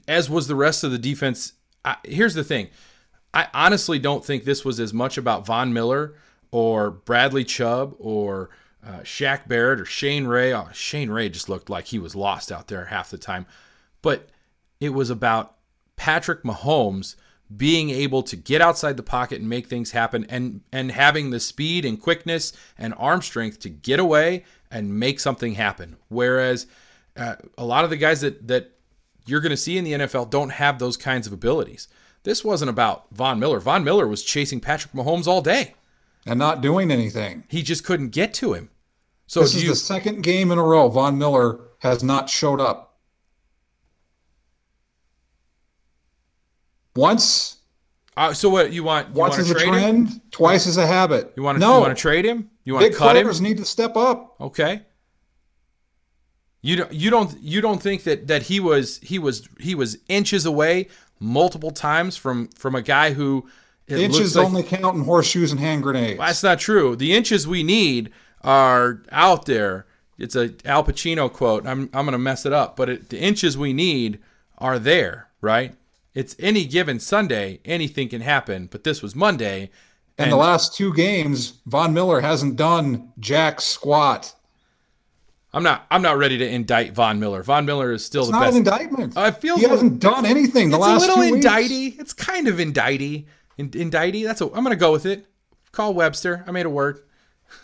as 0.08 0.28
was 0.28 0.48
the 0.48 0.56
rest 0.56 0.82
of 0.82 0.90
the 0.90 0.98
defense. 0.98 1.52
I, 1.84 1.96
here's 2.04 2.34
the 2.34 2.44
thing. 2.44 2.68
I 3.34 3.48
honestly 3.54 3.98
don't 3.98 4.24
think 4.24 4.44
this 4.44 4.64
was 4.64 4.78
as 4.78 4.92
much 4.92 5.16
about 5.16 5.46
Von 5.46 5.72
Miller 5.72 6.14
or 6.50 6.90
Bradley 6.90 7.44
Chubb 7.44 7.94
or 7.98 8.50
uh, 8.86 9.00
Shaq 9.00 9.48
Barrett 9.48 9.80
or 9.80 9.84
Shane 9.84 10.26
Ray. 10.26 10.52
Oh, 10.52 10.68
Shane 10.72 11.10
Ray 11.10 11.28
just 11.28 11.48
looked 11.48 11.70
like 11.70 11.86
he 11.86 11.98
was 11.98 12.14
lost 12.14 12.52
out 12.52 12.68
there 12.68 12.86
half 12.86 13.10
the 13.10 13.18
time. 13.18 13.46
But 14.02 14.28
it 14.80 14.90
was 14.90 15.08
about 15.08 15.54
Patrick 15.96 16.42
Mahomes 16.42 17.14
being 17.56 17.90
able 17.90 18.22
to 18.22 18.36
get 18.36 18.60
outside 18.60 18.96
the 18.96 19.02
pocket 19.02 19.40
and 19.40 19.48
make 19.48 19.66
things 19.66 19.90
happen 19.92 20.24
and 20.28 20.60
and 20.72 20.92
having 20.92 21.30
the 21.30 21.40
speed 21.40 21.84
and 21.84 22.00
quickness 22.00 22.52
and 22.78 22.94
arm 22.96 23.22
strength 23.22 23.58
to 23.60 23.68
get 23.68 23.98
away 23.98 24.44
and 24.70 24.98
make 24.98 25.20
something 25.20 25.54
happen. 25.54 25.96
Whereas 26.08 26.66
uh, 27.16 27.36
a 27.58 27.64
lot 27.64 27.84
of 27.84 27.90
the 27.90 27.96
guys 27.96 28.20
that 28.20 28.46
that 28.48 28.72
you're 29.26 29.40
going 29.40 29.50
to 29.50 29.56
see 29.56 29.78
in 29.78 29.84
the 29.84 29.92
NFL 29.92 30.30
don't 30.30 30.50
have 30.50 30.78
those 30.78 30.96
kinds 30.96 31.26
of 31.26 31.32
abilities. 31.32 31.88
This 32.24 32.44
wasn't 32.44 32.70
about 32.70 33.06
Von 33.10 33.38
Miller. 33.38 33.60
Von 33.60 33.84
Miller 33.84 34.06
was 34.06 34.22
chasing 34.22 34.60
Patrick 34.60 34.92
Mahomes 34.92 35.26
all 35.26 35.42
day 35.42 35.74
and 36.26 36.38
not 36.38 36.60
doing 36.60 36.90
anything. 36.90 37.44
He 37.48 37.62
just 37.62 37.84
couldn't 37.84 38.10
get 38.10 38.32
to 38.34 38.52
him. 38.52 38.70
So 39.26 39.40
this 39.40 39.54
is 39.54 39.64
you, 39.64 39.70
the 39.70 39.76
second 39.76 40.22
game 40.22 40.50
in 40.50 40.58
a 40.58 40.62
row 40.62 40.88
Von 40.88 41.18
Miller 41.18 41.60
has 41.78 42.02
not 42.02 42.30
showed 42.30 42.60
up. 42.60 42.91
Once. 46.94 47.58
Uh, 48.16 48.32
so 48.34 48.48
what 48.48 48.72
you 48.72 48.84
want? 48.84 49.08
You 49.08 49.14
once 49.14 49.38
is 49.38 49.50
a 49.50 49.54
trend, 49.54 50.08
him? 50.08 50.20
twice 50.30 50.66
is 50.66 50.76
a 50.76 50.86
habit. 50.86 51.32
You 51.36 51.42
want 51.42 51.56
to? 51.56 51.60
No. 51.60 51.76
You 51.76 51.80
want 51.80 51.96
to 51.96 52.00
trade 52.00 52.24
him? 52.24 52.50
You 52.64 52.74
want 52.74 52.92
to 52.92 52.98
cut 52.98 53.16
him? 53.16 53.28
need 53.42 53.56
to 53.56 53.64
step 53.64 53.96
up. 53.96 54.36
Okay. 54.40 54.82
You 56.60 56.76
don't. 56.76 56.92
You 56.92 57.10
don't. 57.10 57.40
You 57.40 57.60
don't 57.60 57.82
think 57.82 58.04
that 58.04 58.28
that 58.28 58.42
he 58.44 58.60
was 58.60 58.98
he 58.98 59.18
was 59.18 59.48
he 59.58 59.74
was 59.74 59.98
inches 60.08 60.46
away 60.46 60.88
multiple 61.18 61.70
times 61.70 62.16
from 62.16 62.48
from 62.48 62.74
a 62.74 62.82
guy 62.82 63.12
who 63.12 63.48
inches 63.88 64.36
like, 64.36 64.46
only 64.46 64.62
count 64.62 64.96
in 64.96 65.04
horseshoes 65.04 65.50
and 65.50 65.60
hand 65.60 65.82
grenades. 65.82 66.18
That's 66.18 66.42
not 66.42 66.58
true. 66.58 66.96
The 66.96 67.14
inches 67.14 67.46
we 67.46 67.62
need 67.62 68.12
are 68.42 69.02
out 69.10 69.46
there. 69.46 69.86
It's 70.18 70.36
a 70.36 70.54
Al 70.64 70.84
Pacino 70.84 71.32
quote. 71.32 71.66
I'm 71.66 71.90
I'm 71.92 72.04
gonna 72.04 72.18
mess 72.18 72.46
it 72.46 72.52
up, 72.52 72.76
but 72.76 72.88
it, 72.88 73.08
the 73.08 73.18
inches 73.18 73.56
we 73.56 73.72
need 73.72 74.20
are 74.58 74.78
there, 74.78 75.28
right? 75.40 75.74
It's 76.14 76.36
any 76.38 76.66
given 76.66 77.00
Sunday, 77.00 77.60
anything 77.64 78.08
can 78.08 78.20
happen. 78.20 78.68
But 78.70 78.84
this 78.84 79.02
was 79.02 79.14
Monday, 79.16 79.70
and, 80.18 80.26
and 80.26 80.32
the 80.32 80.36
last 80.36 80.74
two 80.74 80.92
games, 80.92 81.60
Von 81.66 81.94
Miller 81.94 82.20
hasn't 82.20 82.56
done 82.56 83.12
jack 83.18 83.60
squat. 83.60 84.34
I'm 85.54 85.62
not. 85.62 85.86
I'm 85.90 86.02
not 86.02 86.16
ready 86.16 86.38
to 86.38 86.48
indict 86.48 86.92
Von 86.92 87.20
Miller. 87.20 87.42
Von 87.42 87.66
Miller 87.66 87.92
is 87.92 88.04
still 88.04 88.22
it's 88.22 88.30
the 88.30 88.38
not 88.38 88.44
best. 88.44 88.52
An 88.52 88.58
indictment. 88.58 89.16
Uh, 89.16 89.30
feels 89.32 89.60
he 89.60 89.68
hasn't 89.68 90.00
done 90.00 90.24
anything 90.24 90.70
the 90.70 90.78
last. 90.78 91.04
It's 91.04 91.14
a 91.14 91.18
little 91.18 91.38
indicty. 91.38 91.98
It's 91.98 92.12
kind 92.12 92.48
of 92.48 92.56
indicty. 92.56 93.26
In, 93.58 93.70
indicty. 93.70 94.24
That's. 94.24 94.40
A, 94.40 94.46
I'm 94.46 94.62
gonna 94.62 94.76
go 94.76 94.92
with 94.92 95.04
it. 95.04 95.26
Call 95.70 95.92
Webster. 95.92 96.44
I 96.46 96.52
made 96.52 96.66
a 96.66 96.70
word. 96.70 97.00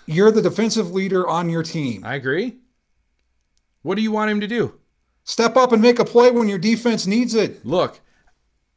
You're 0.07 0.31
the 0.31 0.43
defensive 0.43 0.91
leader 0.93 1.27
on 1.27 1.49
your 1.49 1.63
team. 1.63 2.05
I 2.05 2.15
agree. 2.15 2.59
What 3.83 3.95
do 3.95 4.03
you 4.03 4.13
want 4.13 4.31
him 4.31 4.41
to 4.41 4.47
do? 4.47 4.75
Step 5.25 5.57
up 5.57 5.73
and 5.73 5.81
make 5.81 5.99
a 5.99 6.05
play 6.05 6.31
when 6.31 6.49
your 6.49 6.59
defense 6.59 7.07
needs 7.07 7.35
it. 7.35 7.65
Look, 7.65 8.01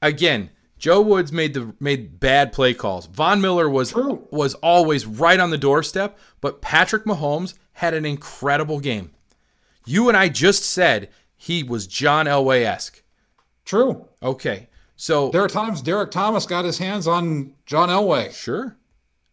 again, 0.02 0.50
Joe 0.78 1.02
Woods 1.02 1.32
made 1.32 1.54
the 1.54 1.76
made 1.80 2.20
bad 2.20 2.52
play 2.52 2.74
calls. 2.74 3.06
Von 3.06 3.40
Miller 3.40 3.70
was 3.70 3.92
True. 3.92 4.28
was 4.32 4.56
always 4.56 5.06
right 5.06 5.40
on 5.40 5.52
the 5.52 5.58
doorstep, 5.58 6.18
but 6.42 6.62
Patrick 6.62 7.06
Mahomes 7.06 7.54
had 7.74 7.94
an 7.94 8.06
incredible 8.06 8.80
game. 8.80 9.12
You 9.86 10.08
and 10.08 10.18
I 10.18 10.30
just 10.30 10.64
said 10.64 11.10
he 11.36 11.64
was 11.64 11.88
John 11.88 12.26
Elway 12.26 12.64
esque. 12.64 13.04
True. 13.66 14.08
Okay. 14.22 14.68
So 14.96 15.30
there 15.30 15.44
are 15.44 15.48
times 15.48 15.82
Derrick 15.82 16.12
Thomas 16.12 16.46
got 16.46 16.66
his 16.66 16.78
hands 16.78 17.08
on 17.08 17.54
John 17.66 17.90
Elway. 17.90 18.34
Sure. 18.34 18.78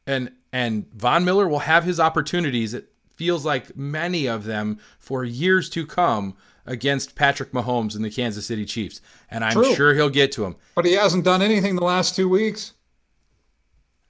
And 0.07 0.33
and 0.53 0.87
Von 0.95 1.25
Miller 1.25 1.49
will 1.49 1.61
have 1.61 1.85
his 1.85 2.01
opportunities. 2.01 2.73
It 2.73 2.91
feels 3.15 3.45
like 3.45 3.77
many 3.77 4.27
of 4.27 4.45
them 4.45 4.79
for 4.99 5.25
years 5.25 5.69
to 5.71 5.85
come 5.87 6.37
against 6.69 7.17
Patrick 7.17 7.51
Mahomes 7.53 7.97
and 7.97 8.05
the 8.05 8.11
Kansas 8.11 8.47
City 8.47 8.65
Chiefs. 8.65 9.01
And 9.31 9.43
I'm 9.43 9.53
True. 9.53 9.75
sure 9.75 9.95
he'll 9.95 10.11
get 10.11 10.31
to 10.33 10.45
him. 10.45 10.57
But 10.77 10.85
he 10.85 10.93
hasn't 10.93 11.25
done 11.25 11.43
anything 11.43 11.75
the 11.75 11.85
last 11.85 12.15
two 12.15 12.29
weeks. 12.29 12.75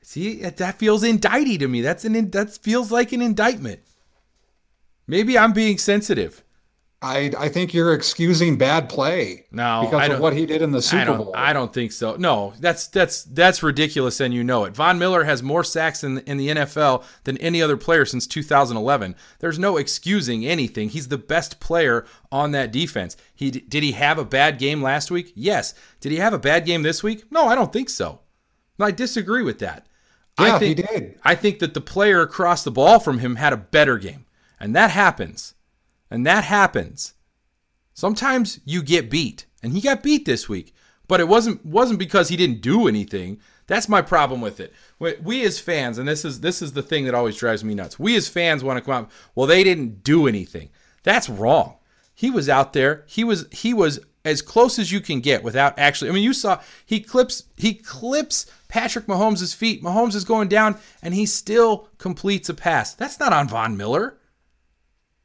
See, 0.02 0.42
that 0.42 0.78
feels 0.78 1.02
indicty 1.02 1.58
to 1.58 1.68
me. 1.68 1.80
That's 1.80 2.04
an 2.04 2.30
that 2.30 2.50
feels 2.58 2.90
like 2.90 3.12
an 3.12 3.22
indictment. 3.22 3.80
Maybe 5.06 5.38
I'm 5.38 5.52
being 5.52 5.78
sensitive. 5.78 6.42
I 7.00 7.30
I 7.38 7.48
think 7.48 7.72
you're 7.72 7.94
excusing 7.94 8.58
bad 8.58 8.88
play. 8.88 9.46
No, 9.52 9.82
because 9.84 10.08
of 10.08 10.20
what 10.20 10.32
he 10.32 10.46
did 10.46 10.62
in 10.62 10.72
the 10.72 10.82
Super 10.82 11.12
I 11.12 11.16
Bowl. 11.16 11.32
I 11.34 11.52
don't 11.52 11.72
think 11.72 11.92
so. 11.92 12.16
No, 12.16 12.54
that's 12.58 12.88
that's 12.88 13.22
that's 13.22 13.62
ridiculous, 13.62 14.20
and 14.20 14.34
you 14.34 14.42
know 14.42 14.64
it. 14.64 14.74
Von 14.74 14.98
Miller 14.98 15.22
has 15.24 15.40
more 15.40 15.62
sacks 15.62 16.02
in 16.02 16.18
in 16.20 16.38
the 16.38 16.48
NFL 16.48 17.04
than 17.22 17.38
any 17.38 17.62
other 17.62 17.76
player 17.76 18.04
since 18.04 18.26
2011. 18.26 19.14
There's 19.38 19.60
no 19.60 19.76
excusing 19.76 20.44
anything. 20.44 20.88
He's 20.88 21.08
the 21.08 21.18
best 21.18 21.60
player 21.60 22.04
on 22.32 22.50
that 22.50 22.72
defense. 22.72 23.16
He 23.32 23.52
did 23.52 23.84
he 23.84 23.92
have 23.92 24.18
a 24.18 24.24
bad 24.24 24.58
game 24.58 24.82
last 24.82 25.10
week? 25.10 25.32
Yes. 25.36 25.74
Did 26.00 26.10
he 26.10 26.18
have 26.18 26.32
a 26.32 26.38
bad 26.38 26.66
game 26.66 26.82
this 26.82 27.02
week? 27.02 27.30
No, 27.30 27.46
I 27.46 27.54
don't 27.54 27.72
think 27.72 27.90
so. 27.90 28.20
I 28.80 28.90
disagree 28.90 29.42
with 29.42 29.60
that. 29.60 29.86
Yeah, 30.38 30.54
I 30.54 30.58
think, 30.58 30.78
he 30.78 30.84
did. 30.84 31.18
I 31.24 31.34
think 31.34 31.58
that 31.58 31.74
the 31.74 31.80
player 31.80 32.22
across 32.22 32.62
the 32.62 32.70
ball 32.70 33.00
from 33.00 33.18
him 33.18 33.36
had 33.36 33.52
a 33.52 33.56
better 33.56 33.98
game. 33.98 34.24
And 34.60 34.74
that 34.74 34.90
happens. 34.90 35.54
And 36.10 36.26
that 36.26 36.44
happens. 36.44 37.14
Sometimes 37.94 38.60
you 38.64 38.82
get 38.82 39.10
beat. 39.10 39.46
And 39.62 39.72
he 39.72 39.80
got 39.80 40.02
beat 40.02 40.24
this 40.24 40.48
week. 40.48 40.74
But 41.08 41.20
it 41.20 41.28
wasn't 41.28 41.64
wasn't 41.64 41.98
because 41.98 42.28
he 42.28 42.36
didn't 42.36 42.60
do 42.60 42.86
anything. 42.86 43.40
That's 43.66 43.88
my 43.88 44.02
problem 44.02 44.40
with 44.40 44.60
it. 44.60 44.72
We 44.98 45.44
as 45.44 45.58
fans, 45.58 45.98
and 45.98 46.06
this 46.06 46.24
is 46.24 46.40
this 46.40 46.60
is 46.62 46.74
the 46.74 46.82
thing 46.82 47.06
that 47.06 47.14
always 47.14 47.36
drives 47.36 47.64
me 47.64 47.74
nuts. 47.74 47.98
We 47.98 48.14
as 48.14 48.28
fans 48.28 48.62
want 48.62 48.78
to 48.78 48.84
come 48.84 49.04
out, 49.04 49.10
well, 49.34 49.46
they 49.46 49.64
didn't 49.64 50.04
do 50.04 50.26
anything. 50.26 50.68
That's 51.02 51.28
wrong. 51.28 51.76
He 52.14 52.30
was 52.30 52.48
out 52.48 52.72
there. 52.72 53.04
He 53.06 53.24
was 53.24 53.46
he 53.50 53.72
was 53.72 54.00
as 54.24 54.42
close 54.42 54.78
as 54.78 54.92
you 54.92 55.00
can 55.00 55.20
get 55.20 55.42
without 55.42 55.78
actually. 55.78 56.10
I 56.10 56.12
mean, 56.12 56.24
you 56.24 56.34
saw 56.34 56.60
he 56.84 57.00
clips 57.00 57.44
he 57.56 57.74
clips 57.74 58.46
Patrick 58.68 59.06
Mahomes' 59.06 59.54
feet. 59.54 59.82
Mahomes 59.82 60.14
is 60.14 60.24
going 60.24 60.48
down, 60.48 60.78
and 61.02 61.14
he 61.14 61.24
still 61.24 61.88
completes 61.96 62.50
a 62.50 62.54
pass. 62.54 62.92
That's 62.94 63.18
not 63.18 63.32
on 63.32 63.48
Von 63.48 63.76
Miller. 63.76 64.17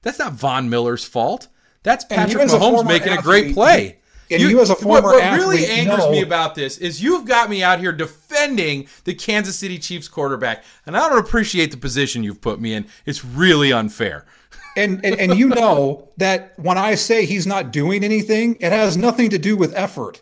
That's 0.04 0.20
not 0.20 0.34
Von 0.34 0.70
Miller's 0.70 1.04
fault. 1.04 1.48
That's 1.82 2.06
Patrick 2.06 2.48
Mahomes 2.48 2.86
making 2.88 3.10
athlete, 3.10 3.20
a 3.20 3.24
great 3.24 3.54
play. 3.54 4.00
and 4.30 4.42
you, 4.42 4.62
as 4.62 4.70
a 4.70 4.76
former 4.76 5.08
what, 5.08 5.16
what 5.16 5.24
athlete, 5.24 5.62
really 5.62 5.66
angers 5.66 5.98
know- 5.98 6.12
me 6.12 6.22
about 6.22 6.56
this 6.56 6.78
is 6.78 7.02
you've 7.02 7.26
got 7.26 7.50
me 7.50 7.64
out 7.64 7.80
here 7.80 7.92
defending 7.92 8.88
the 9.04 9.14
Kansas 9.14 9.56
City 9.58 9.78
Chiefs 9.80 10.08
quarterback, 10.08 10.64
and 10.86 10.96
I 10.96 11.10
don't 11.10 11.20
appreciate 11.20 11.72
the 11.72 11.78
position 11.78 12.24
you've 12.24 12.42
put 12.42 12.62
me 12.62 12.74
in. 12.74 12.86
It's 13.06 13.26
really 13.26 13.74
unfair. 13.74 14.26
and, 14.78 15.04
and 15.06 15.20
and 15.20 15.38
you 15.38 15.50
know 15.50 16.10
that 16.18 16.54
when 16.58 16.78
I 16.78 16.96
say 16.96 17.26
he's 17.26 17.46
not 17.46 17.72
doing 17.72 18.04
anything, 18.04 18.56
it 18.60 18.72
has 18.72 18.98
nothing 18.98 19.30
to 19.32 19.38
do 19.38 19.58
with 19.58 19.74
effort. 19.76 20.22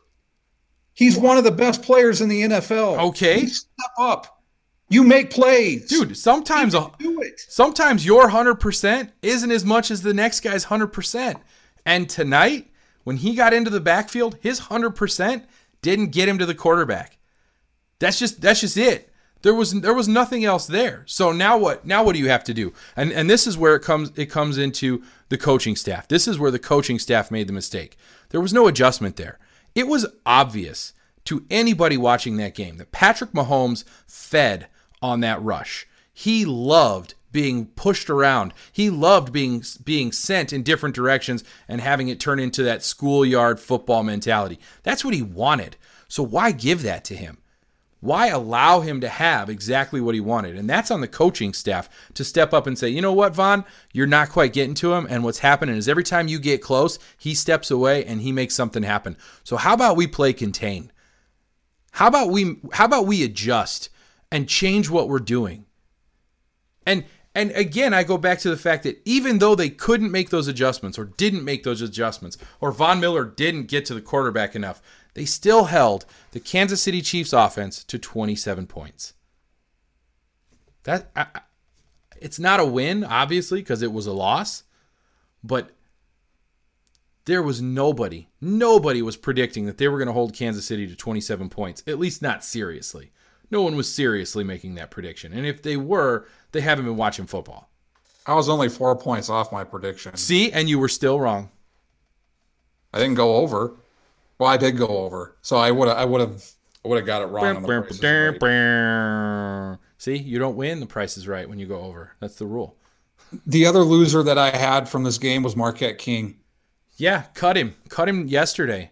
He's 0.93 1.17
one 1.17 1.37
of 1.37 1.43
the 1.43 1.51
best 1.51 1.81
players 1.83 2.21
in 2.21 2.29
the 2.29 2.41
NFL. 2.43 2.99
Okay. 3.09 3.41
You 3.41 3.47
step 3.47 3.91
up. 3.97 4.40
You 4.91 5.03
make 5.03 5.29
plays, 5.29 5.87
Dude, 5.87 6.17
sometimes 6.17 6.73
a, 6.75 6.91
Do 6.99 7.21
it. 7.21 7.39
sometimes 7.39 8.05
your 8.05 8.29
100% 8.29 9.09
isn't 9.21 9.51
as 9.51 9.63
much 9.65 9.89
as 9.89 10.01
the 10.01 10.13
next 10.13 10.41
guy's 10.41 10.65
100%. 10.65 11.39
And 11.85 12.09
tonight, 12.09 12.69
when 13.03 13.17
he 13.17 13.33
got 13.33 13.53
into 13.53 13.69
the 13.69 13.79
backfield, 13.79 14.37
his 14.41 14.61
100% 14.61 15.45
didn't 15.81 16.07
get 16.11 16.27
him 16.29 16.37
to 16.37 16.45
the 16.45 16.53
quarterback. 16.53 17.17
That's 17.99 18.19
just 18.19 18.41
that's 18.41 18.61
just 18.61 18.77
it. 18.77 19.09
There 19.43 19.53
was 19.53 19.79
there 19.81 19.93
was 19.93 20.07
nothing 20.07 20.43
else 20.43 20.67
there. 20.67 21.03
So 21.07 21.31
now 21.31 21.57
what? 21.57 21.85
Now 21.85 22.03
what 22.03 22.13
do 22.13 22.19
you 22.19 22.29
have 22.29 22.43
to 22.45 22.53
do? 22.53 22.73
And 22.95 23.11
and 23.11 23.29
this 23.29 23.47
is 23.47 23.57
where 23.57 23.75
it 23.75 23.81
comes 23.81 24.11
it 24.15 24.27
comes 24.27 24.57
into 24.57 25.03
the 25.29 25.37
coaching 25.37 25.75
staff. 25.75 26.07
This 26.07 26.27
is 26.27 26.37
where 26.37 26.51
the 26.51 26.59
coaching 26.59 26.99
staff 26.99 27.31
made 27.31 27.47
the 27.47 27.53
mistake. 27.53 27.97
There 28.29 28.41
was 28.41 28.53
no 28.53 28.67
adjustment 28.67 29.15
there. 29.15 29.39
It 29.73 29.87
was 29.87 30.05
obvious 30.25 30.93
to 31.25 31.45
anybody 31.49 31.97
watching 31.97 32.37
that 32.37 32.55
game 32.55 32.77
that 32.77 32.91
Patrick 32.91 33.31
Mahomes 33.31 33.83
fed 34.07 34.67
on 35.01 35.19
that 35.21 35.41
rush. 35.41 35.87
He 36.13 36.45
loved 36.45 37.15
being 37.31 37.67
pushed 37.67 38.09
around. 38.09 38.53
He 38.71 38.89
loved 38.89 39.31
being 39.31 39.63
being 39.83 40.11
sent 40.11 40.51
in 40.51 40.63
different 40.63 40.95
directions 40.95 41.43
and 41.67 41.81
having 41.81 42.09
it 42.09 42.19
turn 42.19 42.39
into 42.39 42.63
that 42.63 42.83
schoolyard 42.83 43.59
football 43.59 44.03
mentality. 44.03 44.59
That's 44.83 45.05
what 45.05 45.13
he 45.13 45.21
wanted. 45.21 45.77
So 46.07 46.23
why 46.23 46.51
give 46.51 46.83
that 46.83 47.05
to 47.05 47.15
him? 47.15 47.37
Why 48.01 48.27
allow 48.27 48.79
him 48.79 48.99
to 49.01 49.07
have 49.07 49.47
exactly 49.47 50.01
what 50.01 50.15
he 50.15 50.21
wanted? 50.21 50.57
And 50.57 50.67
that's 50.67 50.89
on 50.89 51.01
the 51.01 51.07
coaching 51.07 51.53
staff 51.53 51.87
to 52.15 52.23
step 52.23 52.51
up 52.51 52.65
and 52.65 52.77
say, 52.77 52.89
you 52.89 52.99
know 52.99 53.13
what, 53.13 53.35
Von, 53.35 53.63
you're 53.93 54.07
not 54.07 54.31
quite 54.31 54.53
getting 54.53 54.73
to 54.75 54.93
him. 54.93 55.05
And 55.07 55.23
what's 55.23 55.39
happening 55.39 55.75
is 55.75 55.87
every 55.87 56.03
time 56.03 56.27
you 56.27 56.39
get 56.39 56.63
close, 56.63 56.97
he 57.15 57.35
steps 57.35 57.69
away 57.69 58.03
and 58.03 58.19
he 58.21 58.31
makes 58.31 58.55
something 58.55 58.81
happen. 58.81 59.17
So 59.43 59.55
how 59.55 59.75
about 59.75 59.97
we 59.97 60.07
play 60.07 60.33
contain? 60.33 60.91
How 61.91 62.07
about 62.07 62.31
we 62.31 62.57
how 62.73 62.85
about 62.85 63.05
we 63.05 63.23
adjust 63.23 63.89
and 64.31 64.47
change 64.47 64.89
what 64.89 65.09
we're 65.09 65.19
doing? 65.19 65.65
And 66.85 67.05
and 67.33 67.51
again, 67.51 67.93
I 67.93 68.03
go 68.03 68.17
back 68.17 68.39
to 68.39 68.49
the 68.49 68.57
fact 68.57 68.83
that 68.83 69.01
even 69.05 69.39
though 69.39 69.55
they 69.55 69.69
couldn't 69.69 70.11
make 70.11 70.31
those 70.31 70.49
adjustments 70.49 70.99
or 70.99 71.05
didn't 71.05 71.45
make 71.45 71.63
those 71.63 71.81
adjustments, 71.81 72.37
or 72.59 72.71
Von 72.71 72.99
Miller 72.99 73.23
didn't 73.23 73.69
get 73.69 73.85
to 73.85 73.93
the 73.93 74.01
quarterback 74.01 74.53
enough, 74.53 74.81
they 75.13 75.23
still 75.23 75.65
held 75.65 76.05
the 76.31 76.41
Kansas 76.41 76.81
City 76.81 77.01
Chiefs 77.01 77.31
offense 77.31 77.83
to 77.85 77.97
27 77.97 78.67
points. 78.67 79.13
That 80.83 81.09
I, 81.15 81.27
it's 82.19 82.39
not 82.39 82.59
a 82.59 82.65
win, 82.65 83.03
obviously, 83.03 83.61
because 83.61 83.81
it 83.81 83.93
was 83.93 84.07
a 84.07 84.13
loss, 84.13 84.63
but 85.41 85.71
there 87.25 87.43
was 87.43 87.61
nobody, 87.61 88.27
nobody 88.41 89.01
was 89.01 89.15
predicting 89.15 89.65
that 89.65 89.77
they 89.77 89.87
were 89.87 89.97
going 89.97 90.07
to 90.07 90.13
hold 90.13 90.33
Kansas 90.33 90.65
City 90.65 90.85
to 90.87 90.95
27 90.95 91.49
points, 91.49 91.83
at 91.87 91.99
least 91.99 92.21
not 92.21 92.43
seriously. 92.43 93.11
No 93.51 93.61
one 93.61 93.75
was 93.75 93.93
seriously 93.93 94.43
making 94.43 94.75
that 94.75 94.89
prediction. 94.89 95.33
And 95.33 95.45
if 95.45 95.61
they 95.61 95.77
were, 95.77 96.25
they 96.53 96.61
haven't 96.61 96.85
been 96.85 96.97
watching 96.97 97.27
football. 97.27 97.69
I 98.25 98.33
was 98.33 98.49
only 98.49 98.69
four 98.69 98.95
points 98.95 99.29
off 99.29 99.51
my 99.51 99.63
prediction. 99.63 100.15
See, 100.15 100.51
and 100.51 100.69
you 100.69 100.79
were 100.79 100.87
still 100.87 101.19
wrong. 101.19 101.49
I 102.93 102.99
didn't 102.99 103.15
go 103.15 103.35
over. 103.35 103.75
Well, 104.37 104.49
I 104.49 104.57
did 104.57 104.77
go 104.77 104.87
over, 104.87 105.35
so 105.41 105.57
I 105.57 105.69
would 105.71 105.87
I 105.87 106.05
would 106.05 106.21
have 106.21 106.51
I 106.83 106.87
would 106.87 106.97
have 106.97 107.05
got 107.05 107.21
it 107.21 107.25
wrong. 107.25 107.57
On 107.57 107.61
the 107.61 107.67
prices 107.67 108.01
right. 108.03 109.77
See, 109.97 110.17
you 110.17 110.39
don't 110.39 110.55
win 110.55 110.79
the 110.79 110.87
price 110.87 111.15
is 111.15 111.27
right 111.27 111.47
when 111.47 111.59
you 111.59 111.67
go 111.67 111.81
over. 111.81 112.13
That's 112.19 112.35
the 112.35 112.47
rule. 112.47 112.75
The 113.45 113.65
other 113.67 113.81
loser 113.81 114.23
that 114.23 114.37
I 114.37 114.49
had 114.49 114.89
from 114.89 115.03
this 115.03 115.19
game 115.19 115.43
was 115.43 115.55
Marquette 115.55 115.99
King. 115.99 116.39
Yeah, 116.97 117.25
cut 117.33 117.55
him. 117.55 117.75
Cut 117.89 118.09
him 118.09 118.27
yesterday. 118.27 118.91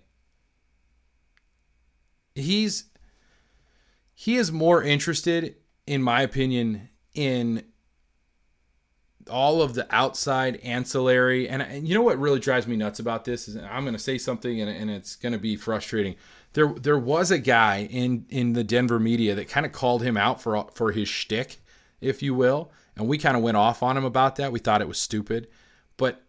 He's 2.36 2.86
he 4.20 4.36
is 4.36 4.52
more 4.52 4.84
interested, 4.84 5.56
in 5.88 6.04
my 6.04 6.22
opinion, 6.24 6.90
in 7.14 7.64
all 9.30 9.62
of 9.62 9.76
the 9.76 9.88
outside 9.96 10.58
ancillary 10.58 11.48
and, 11.48 11.62
and 11.62 11.88
you 11.88 11.96
know 11.96 12.02
what 12.02 12.20
really 12.20 12.40
drives 12.40 12.68
me 12.68 12.76
nuts 12.76 13.00
about 13.00 13.24
this 13.24 13.48
is 13.48 13.56
I'm 13.56 13.84
going 13.84 13.94
to 13.94 14.00
say 14.00 14.18
something 14.18 14.60
and, 14.60 14.70
and 14.70 14.90
it's 14.90 15.16
going 15.16 15.32
to 15.32 15.40
be 15.40 15.56
frustrating. 15.56 16.16
There 16.52 16.68
there 16.74 17.00
was 17.00 17.32
a 17.32 17.40
guy 17.40 17.88
in 17.90 18.26
in 18.28 18.52
the 18.52 18.64
Denver 18.66 19.00
media 19.00 19.36
that 19.36 19.48
kind 19.48 19.66
of 19.66 19.72
called 19.72 20.04
him 20.04 20.18
out 20.18 20.42
for 20.42 20.68
for 20.74 20.92
his 20.92 21.08
shtick, 21.08 21.62
if 22.02 22.22
you 22.22 22.36
will, 22.36 22.74
and 22.98 23.08
we 23.08 23.18
kind 23.18 23.38
of 23.38 23.44
went 23.44 23.56
off 23.56 23.82
on 23.82 23.96
him 23.96 24.04
about 24.04 24.36
that. 24.36 24.52
We 24.52 24.60
thought 24.60 24.82
it 24.82 24.88
was 24.90 25.00
stupid, 25.00 25.48
but 25.96 26.24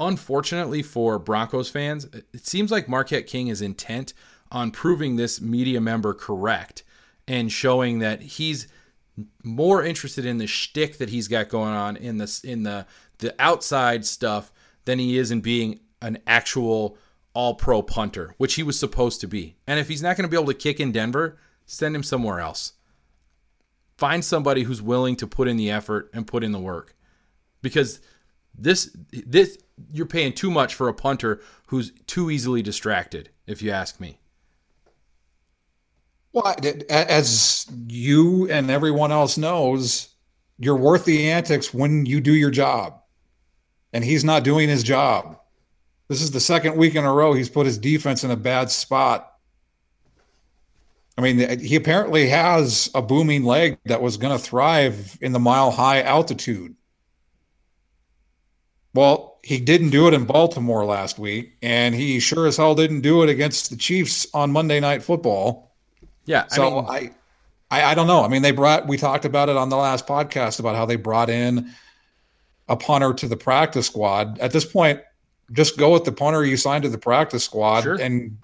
unfortunately 0.00 0.82
for 0.82 1.16
Broncos 1.20 1.70
fans, 1.70 2.06
it 2.06 2.44
seems 2.44 2.72
like 2.72 2.88
Marquette 2.88 3.28
King 3.28 3.46
is 3.46 3.62
intent 3.62 4.14
on 4.50 4.72
proving 4.72 5.14
this 5.14 5.40
media 5.40 5.80
member 5.80 6.12
correct 6.12 6.82
and 7.26 7.50
showing 7.50 8.00
that 8.00 8.22
he's 8.22 8.68
more 9.42 9.84
interested 9.84 10.24
in 10.24 10.38
the 10.38 10.46
shtick 10.46 10.98
that 10.98 11.10
he's 11.10 11.28
got 11.28 11.48
going 11.48 11.74
on 11.74 11.96
in 11.96 12.18
the 12.18 12.40
in 12.44 12.62
the 12.62 12.86
the 13.18 13.34
outside 13.38 14.04
stuff 14.04 14.52
than 14.84 14.98
he 14.98 15.18
is 15.18 15.30
in 15.30 15.40
being 15.40 15.80
an 16.02 16.18
actual 16.26 16.96
all 17.34 17.54
pro 17.54 17.82
punter, 17.82 18.34
which 18.38 18.54
he 18.54 18.62
was 18.62 18.78
supposed 18.78 19.20
to 19.20 19.28
be. 19.28 19.56
And 19.66 19.78
if 19.78 19.88
he's 19.88 20.02
not 20.02 20.16
going 20.16 20.28
to 20.28 20.30
be 20.30 20.36
able 20.36 20.52
to 20.52 20.58
kick 20.58 20.80
in 20.80 20.92
Denver, 20.92 21.38
send 21.66 21.94
him 21.94 22.02
somewhere 22.02 22.40
else. 22.40 22.72
Find 23.96 24.24
somebody 24.24 24.62
who's 24.62 24.82
willing 24.82 25.16
to 25.16 25.26
put 25.26 25.46
in 25.46 25.56
the 25.56 25.70
effort 25.70 26.10
and 26.14 26.26
put 26.26 26.42
in 26.42 26.52
the 26.52 26.58
work. 26.58 26.96
Because 27.62 28.00
this 28.56 28.96
this 29.12 29.58
you're 29.92 30.06
paying 30.06 30.32
too 30.32 30.50
much 30.50 30.74
for 30.74 30.88
a 30.88 30.94
punter 30.94 31.40
who's 31.66 31.92
too 32.06 32.30
easily 32.30 32.62
distracted, 32.62 33.30
if 33.46 33.62
you 33.62 33.70
ask 33.70 34.00
me. 34.00 34.18
Well, 36.32 36.54
as 36.88 37.66
you 37.88 38.48
and 38.50 38.70
everyone 38.70 39.10
else 39.10 39.36
knows, 39.36 40.08
you're 40.58 40.76
worth 40.76 41.04
the 41.04 41.30
antics 41.30 41.74
when 41.74 42.06
you 42.06 42.20
do 42.20 42.32
your 42.32 42.50
job. 42.50 43.00
And 43.92 44.04
he's 44.04 44.24
not 44.24 44.44
doing 44.44 44.68
his 44.68 44.84
job. 44.84 45.40
This 46.08 46.22
is 46.22 46.30
the 46.30 46.40
second 46.40 46.76
week 46.76 46.94
in 46.94 47.04
a 47.04 47.12
row 47.12 47.32
he's 47.32 47.48
put 47.48 47.66
his 47.66 47.78
defense 47.78 48.22
in 48.22 48.30
a 48.30 48.36
bad 48.36 48.70
spot. 48.70 49.32
I 51.18 51.22
mean, 51.22 51.60
he 51.60 51.76
apparently 51.76 52.28
has 52.28 52.90
a 52.94 53.02
booming 53.02 53.44
leg 53.44 53.78
that 53.84 54.00
was 54.00 54.16
going 54.16 54.36
to 54.36 54.42
thrive 54.42 55.18
in 55.20 55.32
the 55.32 55.38
mile 55.38 55.70
high 55.70 56.02
altitude. 56.02 56.76
Well, 58.94 59.38
he 59.42 59.58
didn't 59.58 59.90
do 59.90 60.08
it 60.08 60.14
in 60.14 60.24
Baltimore 60.24 60.84
last 60.84 61.18
week, 61.18 61.56
and 61.62 61.94
he 61.94 62.20
sure 62.20 62.46
as 62.46 62.56
hell 62.56 62.74
didn't 62.74 63.02
do 63.02 63.22
it 63.22 63.28
against 63.28 63.70
the 63.70 63.76
Chiefs 63.76 64.26
on 64.34 64.50
Monday 64.50 64.80
Night 64.80 65.02
Football. 65.02 65.69
Yeah, 66.30 66.44
I 66.50 66.54
So 66.54 66.70
mean, 66.70 66.84
I, 66.88 67.10
I, 67.70 67.82
I 67.90 67.94
don't 67.94 68.06
know. 68.06 68.22
I 68.24 68.28
mean, 68.28 68.42
they 68.42 68.52
brought. 68.52 68.86
We 68.86 68.96
talked 68.96 69.24
about 69.24 69.48
it 69.48 69.56
on 69.56 69.68
the 69.68 69.76
last 69.76 70.06
podcast 70.06 70.60
about 70.60 70.76
how 70.76 70.86
they 70.86 70.94
brought 70.96 71.28
in 71.28 71.70
a 72.68 72.76
punter 72.76 73.12
to 73.12 73.26
the 73.26 73.36
practice 73.36 73.86
squad. 73.86 74.38
At 74.38 74.52
this 74.52 74.64
point, 74.64 75.00
just 75.52 75.76
go 75.76 75.92
with 75.92 76.04
the 76.04 76.12
punter 76.12 76.44
you 76.44 76.56
signed 76.56 76.84
to 76.84 76.88
the 76.88 76.98
practice 76.98 77.42
squad 77.42 77.82
Sure. 77.82 77.96
and 77.96 78.38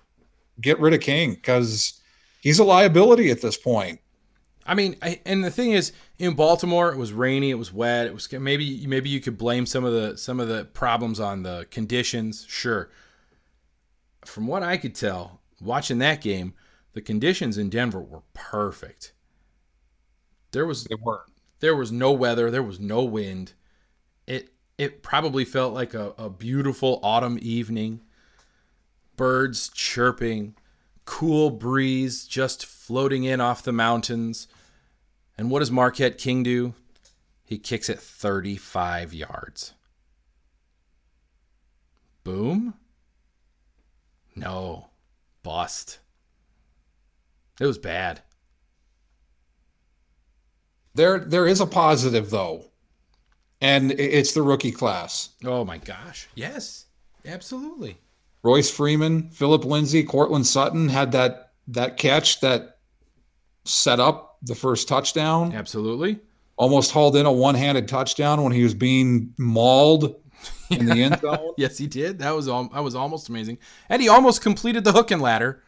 get 0.60 0.80
rid 0.80 0.94
of 0.94 1.00
King 1.00 1.34
because 1.34 2.00
he's 2.40 2.58
a 2.58 2.64
liability 2.64 3.30
at 3.30 3.40
this 3.40 3.56
point. 3.56 4.00
I 4.68 4.74
mean, 4.74 4.96
I, 5.00 5.20
and 5.24 5.44
the 5.44 5.50
thing 5.52 5.70
is, 5.70 5.92
in 6.18 6.34
Baltimore, 6.34 6.90
it 6.90 6.98
was 6.98 7.12
rainy, 7.12 7.50
it 7.50 7.54
was 7.54 7.72
wet, 7.72 8.06
it 8.08 8.12
was 8.14 8.32
maybe 8.32 8.84
maybe 8.88 9.08
you 9.08 9.20
could 9.20 9.38
blame 9.38 9.64
some 9.64 9.84
of 9.84 9.92
the 9.92 10.18
some 10.18 10.40
of 10.40 10.48
the 10.48 10.64
problems 10.64 11.20
on 11.20 11.44
the 11.44 11.68
conditions. 11.70 12.44
Sure. 12.48 12.90
From 14.24 14.48
what 14.48 14.64
I 14.64 14.76
could 14.76 14.96
tell, 14.96 15.40
watching 15.60 15.98
that 15.98 16.20
game, 16.20 16.54
the 16.96 17.02
conditions 17.02 17.58
in 17.58 17.68
Denver 17.68 18.00
were 18.00 18.22
perfect. 18.32 19.12
There 20.52 20.64
was 20.64 20.84
They 20.84 20.94
weren't. 20.94 21.28
there 21.60 21.76
was 21.76 21.92
no 21.92 22.10
weather, 22.10 22.50
there 22.50 22.62
was 22.62 22.80
no 22.80 23.04
wind. 23.04 23.52
It 24.26 24.54
it 24.78 25.02
probably 25.02 25.44
felt 25.44 25.74
like 25.74 25.92
a, 25.92 26.14
a 26.16 26.30
beautiful 26.30 26.98
autumn 27.02 27.38
evening. 27.42 28.00
Birds 29.14 29.68
chirping, 29.68 30.54
cool 31.04 31.50
breeze 31.50 32.26
just 32.26 32.64
floating 32.64 33.24
in 33.24 33.42
off 33.42 33.62
the 33.62 33.72
mountains. 33.72 34.48
And 35.36 35.50
what 35.50 35.58
does 35.58 35.70
Marquette 35.70 36.16
King 36.16 36.42
do? 36.42 36.72
He 37.44 37.58
kicks 37.58 37.90
it 37.90 38.00
35 38.00 39.12
yards. 39.12 39.74
Boom? 42.24 42.72
No. 44.34 44.88
Bust. 45.42 45.98
It 47.60 47.66
was 47.66 47.78
bad. 47.78 48.20
There, 50.94 51.18
there 51.18 51.46
is 51.46 51.60
a 51.60 51.66
positive 51.66 52.30
though, 52.30 52.64
and 53.60 53.92
it's 53.92 54.32
the 54.32 54.42
rookie 54.42 54.72
class. 54.72 55.30
Oh 55.44 55.64
my 55.64 55.78
gosh. 55.78 56.28
Yes. 56.34 56.86
Absolutely. 57.24 57.98
Royce 58.42 58.70
Freeman, 58.70 59.28
Phillip 59.30 59.64
Lindsay, 59.64 60.04
Courtland 60.04 60.46
Sutton 60.46 60.88
had 60.88 61.12
that 61.12 61.52
that 61.68 61.96
catch 61.96 62.40
that 62.40 62.78
set 63.64 63.98
up 64.00 64.38
the 64.42 64.54
first 64.54 64.88
touchdown. 64.88 65.52
Absolutely. 65.52 66.20
Almost 66.56 66.92
hauled 66.92 67.16
in 67.16 67.26
a 67.26 67.32
one-handed 67.32 67.88
touchdown 67.88 68.42
when 68.42 68.52
he 68.52 68.62
was 68.62 68.72
being 68.72 69.34
mauled 69.38 70.14
in 70.70 70.86
the 70.86 71.02
end 71.02 71.18
zone. 71.20 71.52
yes, 71.58 71.76
he 71.76 71.86
did. 71.86 72.20
That 72.20 72.30
was 72.34 72.46
that 72.46 72.82
was 72.82 72.94
almost 72.94 73.28
amazing, 73.28 73.58
and 73.90 74.00
he 74.00 74.08
almost 74.08 74.40
completed 74.40 74.84
the 74.84 74.92
hook 74.92 75.10
and 75.10 75.20
ladder. 75.20 75.62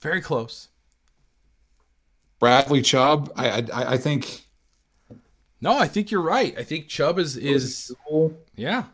Very 0.00 0.20
close. 0.20 0.68
Bradley 2.38 2.82
Chubb, 2.82 3.32
I 3.36 3.48
I, 3.72 3.92
I 3.94 3.96
think. 3.96 4.44
No, 5.60 5.76
I 5.76 5.88
think 5.88 6.10
you're 6.10 6.22
right. 6.22 6.56
I 6.58 6.62
think 6.62 6.88
Chubb 6.88 7.18
is 7.18 7.36
is 7.36 7.94
yeah. 8.54 8.84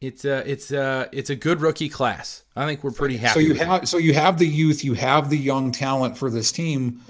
It's 0.00 0.24
a 0.26 0.48
it's 0.50 0.70
a 0.72 1.08
it's 1.12 1.30
a 1.30 1.36
good 1.36 1.60
rookie 1.60 1.88
class. 1.88 2.44
I 2.54 2.66
think 2.66 2.84
we're 2.84 2.90
pretty 2.90 3.16
happy. 3.16 3.32
So 3.32 3.40
you 3.40 3.54
have 3.54 3.82
it. 3.82 3.86
so 3.86 3.96
you 3.96 4.12
have 4.12 4.38
the 4.38 4.46
youth, 4.46 4.84
you 4.84 4.92
have 4.94 5.30
the 5.30 5.38
young 5.38 5.72
talent 5.72 6.18
for 6.18 6.30
this 6.30 6.52
team. 6.52 7.00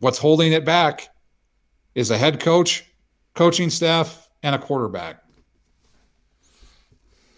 What's 0.00 0.18
holding 0.18 0.52
it 0.52 0.64
back 0.64 1.08
is 1.94 2.10
a 2.10 2.18
head 2.18 2.40
coach, 2.40 2.84
coaching 3.34 3.70
staff, 3.70 4.28
and 4.42 4.54
a 4.54 4.58
quarterback. 4.58 5.24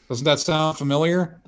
Doesn't 0.09 0.25
that 0.25 0.41
sound 0.41 0.77
familiar? 0.77 1.41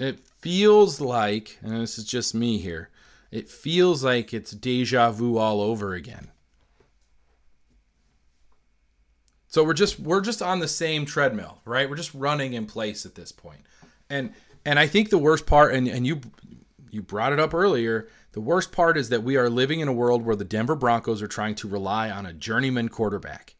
It 0.00 0.18
feels 0.40 1.00
like, 1.00 1.58
and 1.62 1.80
this 1.80 1.98
is 1.98 2.04
just 2.04 2.34
me 2.34 2.58
here, 2.58 2.90
it 3.30 3.48
feels 3.48 4.04
like 4.04 4.32
it's 4.32 4.52
deja 4.52 5.10
vu 5.10 5.36
all 5.36 5.60
over 5.60 5.94
again. 5.94 6.28
So 9.48 9.64
we're 9.64 9.74
just 9.74 9.98
we're 9.98 10.20
just 10.20 10.42
on 10.42 10.60
the 10.60 10.68
same 10.68 11.06
treadmill, 11.06 11.60
right? 11.64 11.88
We're 11.88 11.96
just 11.96 12.14
running 12.14 12.52
in 12.52 12.66
place 12.66 13.06
at 13.06 13.14
this 13.14 13.32
point. 13.32 13.60
And 14.10 14.34
and 14.64 14.78
I 14.78 14.86
think 14.86 15.10
the 15.10 15.18
worst 15.18 15.46
part 15.46 15.74
and, 15.74 15.88
and 15.88 16.06
you 16.06 16.20
you 16.90 17.02
brought 17.02 17.32
it 17.32 17.40
up 17.40 17.54
earlier, 17.54 18.08
the 18.32 18.40
worst 18.40 18.70
part 18.70 18.98
is 18.98 19.08
that 19.08 19.22
we 19.22 19.36
are 19.36 19.48
living 19.48 19.80
in 19.80 19.88
a 19.88 19.92
world 19.92 20.24
where 20.24 20.36
the 20.36 20.44
Denver 20.44 20.74
Broncos 20.74 21.22
are 21.22 21.26
trying 21.26 21.54
to 21.56 21.68
rely 21.68 22.10
on 22.10 22.26
a 22.26 22.32
journeyman 22.32 22.88
quarterback. 22.88 23.54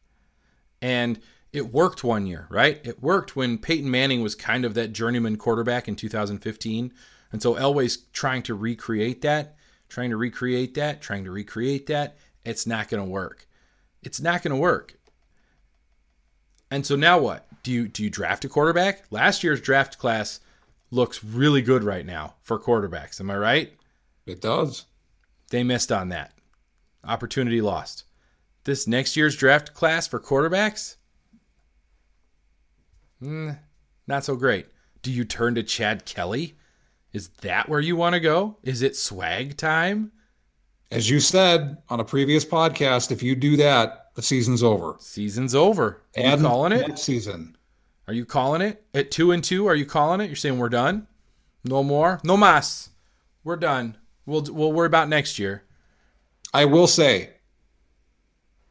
And 0.83 1.19
it 1.53 1.73
worked 1.73 2.05
one 2.05 2.27
year, 2.27 2.47
right? 2.51 2.81
It 2.85 3.03
worked 3.03 3.37
when 3.37 3.59
Peyton 3.59 3.91
Manning 3.91 4.23
was 4.23 4.35
kind 4.35 4.65
of 4.65 4.75
that 4.75 4.93
journeyman 4.93 5.37
quarterback 5.37 5.89
in 5.89 5.97
2015. 5.97 6.93
And 7.33 7.43
so 7.43 7.55
Elway's 7.55 7.97
trying 8.13 8.43
to 8.43 8.55
recreate 8.55 9.23
that, 9.23 9.57
trying 9.89 10.11
to 10.11 10.17
recreate 10.17 10.75
that, 10.75 11.01
trying 11.01 11.25
to 11.25 11.31
recreate 11.31 11.87
that. 11.87 12.17
It's 12.45 12.67
not 12.67 12.89
going 12.89 13.03
to 13.03 13.11
work. 13.11 13.49
It's 14.03 14.21
not 14.21 14.43
going 14.43 14.55
to 14.55 14.61
work. 14.61 14.99
And 16.71 16.85
so 16.85 16.97
now 16.97 17.19
what? 17.19 17.47
Do 17.63 17.73
you 17.73 17.89
do 17.89 18.03
you 18.05 18.11
draft 18.11 18.45
a 18.45 18.49
quarterback? 18.49 19.05
Last 19.11 19.43
year's 19.43 19.61
draft 19.61 19.99
class 19.99 20.41
looks 20.91 21.25
really 21.25 21.63
good 21.63 21.85
right 21.85 22.07
now 22.07 22.35
for 22.43 22.59
quarterbacks. 22.59 23.21
Am 23.21 23.31
I 23.31 23.37
right? 23.37 23.73
It 24.25 24.41
does. 24.41 24.87
They 25.51 25.63
missed 25.63 25.93
on 25.93 26.09
that. 26.11 26.33
Opportunity 27.05 27.61
lost. 27.61 28.05
This 28.65 28.87
next 28.87 29.17
year's 29.17 29.37
draft 29.37 29.75
class 29.75 30.09
for 30.09 30.19
quarterbacks, 30.19 30.97
mm, 33.23 33.59
not 34.07 34.25
so 34.25 34.37
great. 34.37 34.67
Do 35.03 35.13
you 35.13 35.25
turn 35.25 35.55
to 35.55 35.63
Chad 35.63 36.05
Kelly? 36.05 36.57
Is 37.13 37.29
that 37.41 37.69
where 37.69 37.81
you 37.81 37.97
want 37.97 38.15
to 38.15 38.21
go? 38.21 38.59
Is 38.63 38.83
it 38.83 38.97
swag 38.97 39.57
time? 39.57 40.13
As 40.91 41.11
you 41.11 41.19
said 41.19 41.79
on 41.89 42.01
a 42.01 42.05
previous 42.05 42.45
podcast, 42.45 43.11
if 43.11 43.23
you 43.23 43.35
do 43.35 43.57
that, 43.57 44.15
the 44.15 44.23
season's 44.23 44.63
over. 44.63 44.97
Season's 44.99 45.55
over. 45.55 46.03
Are 46.17 46.23
and 46.23 46.41
you 46.41 46.47
calling 46.47 46.73
it? 46.73 46.99
Season. 46.99 47.57
Are 48.07 48.15
you 48.15 48.25
calling 48.25 48.63
it 48.63 48.85
at 48.95 49.11
two 49.11 49.33
and 49.33 49.43
two? 49.43 49.67
Are 49.67 49.75
you 49.75 49.85
calling 49.85 50.21
it? 50.21 50.27
You're 50.27 50.37
saying 50.37 50.59
we're 50.59 50.69
done? 50.69 51.07
No 51.65 51.83
more? 51.83 52.21
No 52.23 52.37
mas. 52.37 52.91
We're 53.43 53.57
done. 53.57 53.97
We'll 54.27 54.45
we'll 54.51 54.73
worry 54.73 54.87
about 54.87 55.09
next 55.09 55.39
year. 55.39 55.65
I 56.55 56.65
will 56.65 56.87
say 56.87 57.31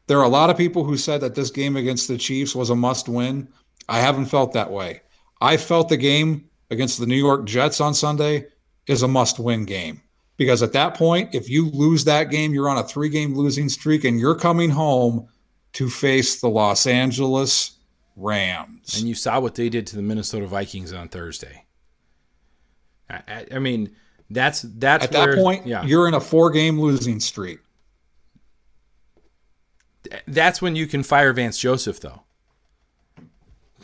there 0.07 0.19
are 0.19 0.25
a 0.25 0.29
lot 0.29 0.49
of 0.49 0.57
people 0.57 0.83
who 0.83 0.97
said 0.97 1.21
that 1.21 1.35
this 1.35 1.49
game 1.49 1.75
against 1.75 2.07
the 2.07 2.17
Chiefs 2.17 2.55
was 2.55 2.69
a 2.69 2.75
must 2.75 3.09
win. 3.09 3.49
I 3.87 3.99
haven't 3.99 4.25
felt 4.25 4.53
that 4.53 4.71
way. 4.71 5.01
I 5.41 5.57
felt 5.57 5.89
the 5.89 5.97
game 5.97 6.49
against 6.69 6.99
the 6.99 7.05
New 7.05 7.15
York 7.15 7.45
Jets 7.45 7.79
on 7.79 7.93
Sunday 7.93 8.47
is 8.87 9.03
a 9.03 9.07
must 9.07 9.39
win 9.39 9.65
game. 9.65 10.01
Because 10.37 10.61
at 10.61 10.73
that 10.73 10.95
point, 10.95 11.33
if 11.33 11.49
you 11.49 11.69
lose 11.69 12.03
that 12.05 12.29
game, 12.29 12.53
you're 12.53 12.69
on 12.69 12.77
a 12.77 12.83
three 12.83 13.09
game 13.09 13.35
losing 13.35 13.69
streak 13.69 14.03
and 14.03 14.19
you're 14.19 14.35
coming 14.35 14.69
home 14.69 15.27
to 15.73 15.89
face 15.89 16.41
the 16.41 16.49
Los 16.49 16.87
Angeles 16.87 17.77
Rams. 18.15 18.97
And 18.97 19.07
you 19.07 19.15
saw 19.15 19.39
what 19.39 19.55
they 19.55 19.69
did 19.69 19.87
to 19.87 19.95
the 19.95 20.01
Minnesota 20.01 20.47
Vikings 20.47 20.91
on 20.91 21.07
Thursday. 21.07 21.65
I, 23.09 23.45
I 23.53 23.59
mean, 23.59 23.95
that's 24.29 24.63
that's 24.63 25.05
at 25.05 25.13
where, 25.13 25.35
that 25.35 25.41
point, 25.41 25.67
yeah. 25.67 25.83
you're 25.83 26.07
in 26.07 26.13
a 26.13 26.19
four 26.19 26.49
game 26.49 26.79
losing 26.79 27.19
streak. 27.19 27.59
That's 30.27 30.61
when 30.61 30.75
you 30.75 30.87
can 30.87 31.03
fire 31.03 31.33
Vance 31.33 31.57
Joseph, 31.57 31.99
though. 31.99 32.23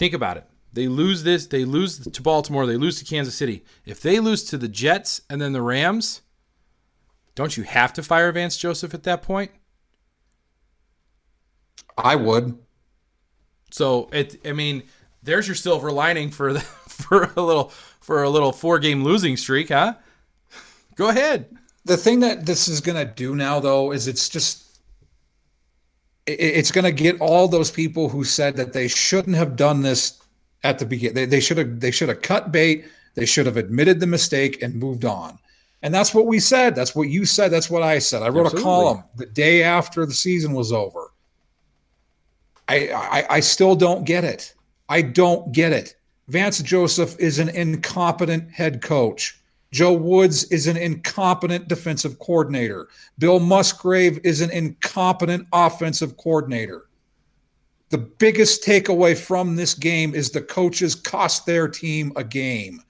Think 0.01 0.15
about 0.15 0.37
it. 0.37 0.45
They 0.73 0.87
lose 0.87 1.21
this, 1.21 1.45
they 1.45 1.63
lose 1.63 1.99
to 1.99 2.21
Baltimore, 2.23 2.65
they 2.65 2.75
lose 2.75 2.97
to 2.97 3.05
Kansas 3.05 3.35
City. 3.35 3.63
If 3.85 4.01
they 4.01 4.19
lose 4.19 4.43
to 4.45 4.57
the 4.57 4.67
Jets 4.67 5.21
and 5.29 5.39
then 5.39 5.53
the 5.53 5.61
Rams, 5.61 6.21
don't 7.35 7.55
you 7.55 7.61
have 7.61 7.93
to 7.93 8.01
fire 8.01 8.31
Vance 8.31 8.57
Joseph 8.57 8.95
at 8.95 9.03
that 9.03 9.21
point? 9.21 9.51
I 11.95 12.15
would. 12.15 12.57
So 13.69 14.09
it. 14.11 14.43
I 14.43 14.53
mean, 14.53 14.81
there's 15.21 15.47
your 15.47 15.53
silver 15.53 15.91
lining 15.91 16.31
for 16.31 16.53
the, 16.53 16.59
for 16.87 17.31
a 17.35 17.41
little 17.43 17.65
for 17.99 18.23
a 18.23 18.29
little 18.31 18.51
four 18.51 18.79
game 18.79 19.03
losing 19.03 19.37
streak, 19.37 19.69
huh? 19.69 19.93
Go 20.95 21.09
ahead. 21.09 21.55
The 21.85 21.95
thing 21.95 22.21
that 22.21 22.47
this 22.47 22.67
is 22.67 22.81
going 22.81 22.97
to 22.97 23.13
do 23.13 23.35
now, 23.35 23.59
though, 23.59 23.91
is 23.91 24.07
it's 24.07 24.29
just 24.29 24.65
it's 26.27 26.71
going 26.71 26.85
to 26.85 26.91
get 26.91 27.19
all 27.19 27.47
those 27.47 27.71
people 27.71 28.09
who 28.09 28.23
said 28.23 28.55
that 28.57 28.73
they 28.73 28.87
shouldn't 28.87 29.35
have 29.35 29.55
done 29.55 29.81
this 29.81 30.21
at 30.63 30.79
the 30.79 30.85
beginning. 30.85 31.15
They, 31.15 31.25
they 31.25 31.39
should 31.39 31.57
have 31.57 31.79
they 31.79 31.91
should 31.91 32.09
have 32.09 32.21
cut 32.21 32.51
bait. 32.51 32.85
They 33.15 33.25
should 33.25 33.45
have 33.45 33.57
admitted 33.57 33.99
the 33.99 34.07
mistake 34.07 34.61
and 34.61 34.75
moved 34.75 35.05
on. 35.05 35.37
And 35.81 35.93
that's 35.93 36.13
what 36.13 36.27
we 36.27 36.39
said. 36.39 36.75
That's 36.75 36.95
what 36.95 37.09
you 37.09 37.25
said. 37.25 37.49
That's 37.49 37.69
what 37.69 37.81
I 37.81 37.99
said. 37.99 38.21
I 38.21 38.29
wrote 38.29 38.45
Absolutely. 38.45 38.61
a 38.61 38.63
column 38.63 39.03
the 39.15 39.25
day 39.25 39.63
after 39.63 40.05
the 40.05 40.13
season 40.13 40.53
was 40.53 40.71
over. 40.71 41.11
I, 42.69 42.89
I, 42.89 43.25
I 43.29 43.39
still 43.39 43.75
don't 43.75 44.05
get 44.05 44.23
it. 44.23 44.53
I 44.87 45.01
don't 45.01 45.51
get 45.51 45.73
it. 45.73 45.95
Vance 46.27 46.61
Joseph 46.61 47.19
is 47.19 47.39
an 47.39 47.49
incompetent 47.49 48.51
head 48.51 48.81
coach. 48.81 49.40
Joe 49.71 49.93
Woods 49.93 50.43
is 50.45 50.67
an 50.67 50.75
incompetent 50.75 51.67
defensive 51.69 52.19
coordinator. 52.19 52.89
Bill 53.17 53.39
Musgrave 53.39 54.19
is 54.23 54.41
an 54.41 54.51
incompetent 54.51 55.47
offensive 55.53 56.17
coordinator. 56.17 56.89
The 57.89 57.97
biggest 57.97 58.63
takeaway 58.63 59.17
from 59.17 59.55
this 59.55 59.73
game 59.73 60.13
is 60.13 60.29
the 60.29 60.41
coaches 60.41 60.95
cost 60.95 61.45
their 61.45 61.67
team 61.67 62.11
a 62.15 62.23
game. 62.23 62.81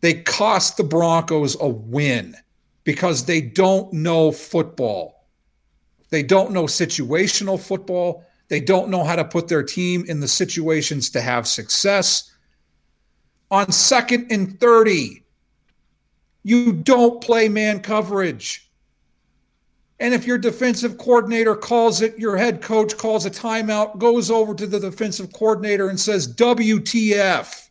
They 0.00 0.14
cost 0.14 0.76
the 0.76 0.84
Broncos 0.84 1.56
a 1.60 1.68
win 1.68 2.36
because 2.84 3.24
they 3.24 3.40
don't 3.40 3.92
know 3.92 4.32
football. 4.32 5.28
They 6.10 6.24
don't 6.24 6.52
know 6.52 6.64
situational 6.64 7.58
football. 7.58 8.24
They 8.48 8.60
don't 8.60 8.90
know 8.90 9.04
how 9.04 9.16
to 9.16 9.24
put 9.24 9.48
their 9.48 9.62
team 9.62 10.04
in 10.08 10.20
the 10.20 10.28
situations 10.28 11.08
to 11.10 11.20
have 11.20 11.46
success. 11.46 12.32
On 13.50 13.70
second 13.70 14.30
and 14.30 14.58
30, 14.58 15.21
you 16.42 16.72
don't 16.72 17.20
play 17.20 17.48
man 17.48 17.80
coverage. 17.80 18.68
And 20.00 20.14
if 20.14 20.26
your 20.26 20.38
defensive 20.38 20.98
coordinator 20.98 21.54
calls 21.54 22.02
it, 22.02 22.18
your 22.18 22.36
head 22.36 22.60
coach 22.60 22.96
calls 22.96 23.24
a 23.24 23.30
timeout, 23.30 23.98
goes 23.98 24.30
over 24.30 24.52
to 24.54 24.66
the 24.66 24.80
defensive 24.80 25.32
coordinator 25.32 25.88
and 25.88 26.00
says, 26.00 26.32
WTF. 26.34 27.68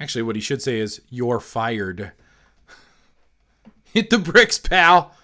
Actually, 0.00 0.22
what 0.22 0.34
he 0.34 0.42
should 0.42 0.60
say 0.60 0.80
is, 0.80 1.00
You're 1.08 1.38
fired. 1.38 2.10
Hit 3.92 4.10
the 4.10 4.18
bricks, 4.18 4.58
pal. 4.58 5.14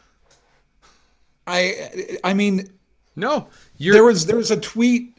I 1.49 2.19
I 2.23 2.35
mean, 2.35 2.71
no. 3.17 3.49
there 3.79 4.05
was 4.05 4.27
there 4.27 4.37
was 4.37 4.51
a 4.51 4.61
tweet. 4.61 5.17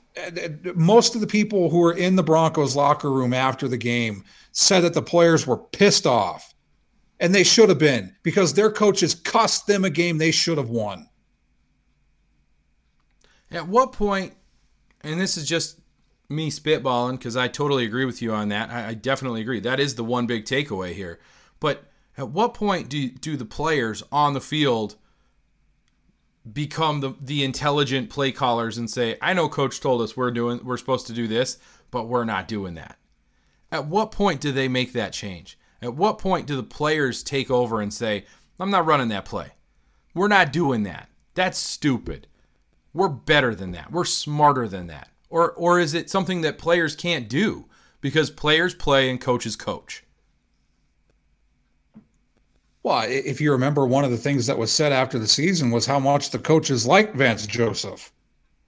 Most 0.75 1.15
of 1.15 1.21
the 1.21 1.27
people 1.27 1.69
who 1.69 1.79
were 1.79 1.93
in 1.93 2.15
the 2.15 2.23
Broncos 2.23 2.75
locker 2.75 3.11
room 3.11 3.33
after 3.33 3.67
the 3.67 3.77
game 3.77 4.23
said 4.51 4.81
that 4.81 4.93
the 4.93 5.01
players 5.01 5.47
were 5.47 5.57
pissed 5.57 6.05
off, 6.05 6.48
and 7.19 7.35
they 7.35 7.43
should 7.43 7.69
have 7.69 7.79
been 7.79 8.15
because 8.23 8.53
their 8.53 8.71
coaches 8.71 9.13
cost 9.13 9.67
them 9.67 9.83
a 9.83 9.89
game 9.89 10.17
they 10.17 10.31
should 10.31 10.57
have 10.57 10.69
won. 10.69 11.09
At 13.51 13.67
what 13.67 13.91
point, 13.91 14.33
and 15.01 15.19
this 15.19 15.35
is 15.35 15.47
just 15.47 15.79
me 16.29 16.51
spitballing 16.51 17.13
because 17.13 17.35
I 17.35 17.47
totally 17.47 17.85
agree 17.85 18.05
with 18.05 18.21
you 18.21 18.31
on 18.31 18.49
that. 18.49 18.69
I, 18.69 18.89
I, 18.89 18.93
definitely 18.93 19.41
agree. 19.41 19.59
That 19.59 19.79
is 19.79 19.95
the 19.95 20.03
one 20.03 20.27
big 20.27 20.45
takeaway 20.45 20.93
here. 20.93 21.19
But 21.59 21.85
at 22.17 22.29
what 22.29 22.53
point 22.53 22.89
do 22.89 23.09
do 23.09 23.35
the 23.35 23.45
players 23.45 24.03
on 24.11 24.33
the 24.33 24.41
field 24.41 24.95
become 26.51 26.99
the 27.01 27.15
the 27.19 27.43
intelligent 27.43 28.09
play 28.09 28.31
callers 28.31 28.77
and 28.77 28.89
say, 28.89 29.17
"I 29.21 29.33
know 29.33 29.49
coach 29.49 29.79
told 29.79 30.01
us 30.01 30.15
we're 30.15 30.31
doing 30.31 30.63
we're 30.63 30.77
supposed 30.77 31.07
to 31.07 31.13
do 31.13 31.27
this, 31.27 31.57
but 31.89 32.07
we're 32.07 32.25
not 32.25 32.47
doing 32.47 32.75
that." 32.75 32.97
At 33.71 33.87
what 33.87 34.11
point 34.11 34.41
do 34.41 34.51
they 34.51 34.67
make 34.67 34.93
that 34.93 35.13
change? 35.13 35.57
At 35.81 35.95
what 35.95 36.17
point 36.17 36.47
do 36.47 36.55
the 36.55 36.63
players 36.63 37.23
take 37.23 37.49
over 37.49 37.81
and 37.81 37.93
say, 37.93 38.25
"I'm 38.59 38.71
not 38.71 38.85
running 38.85 39.07
that 39.09 39.25
play. 39.25 39.53
We're 40.13 40.27
not 40.27 40.51
doing 40.51 40.83
that. 40.83 41.09
That's 41.35 41.57
stupid. 41.57 42.27
We're 42.93 43.07
better 43.07 43.55
than 43.55 43.71
that. 43.71 43.91
We're 43.91 44.05
smarter 44.05 44.67
than 44.67 44.87
that." 44.87 45.09
Or 45.29 45.51
or 45.51 45.79
is 45.79 45.93
it 45.93 46.09
something 46.09 46.41
that 46.41 46.57
players 46.57 46.95
can't 46.95 47.29
do 47.29 47.65
because 48.01 48.29
players 48.29 48.73
play 48.73 49.09
and 49.09 49.21
coaches 49.21 49.55
coach? 49.55 50.03
Well, 52.81 53.05
if 53.07 53.41
you 53.41 53.51
remember, 53.51 53.85
one 53.85 54.05
of 54.05 54.11
the 54.11 54.17
things 54.17 54.47
that 54.47 54.57
was 54.57 54.71
said 54.71 54.91
after 54.91 55.19
the 55.19 55.27
season 55.27 55.69
was 55.69 55.85
how 55.85 55.99
much 55.99 56.31
the 56.31 56.39
coaches 56.39 56.87
liked 56.87 57.15
Vance 57.15 57.45
Joseph. 57.45 58.11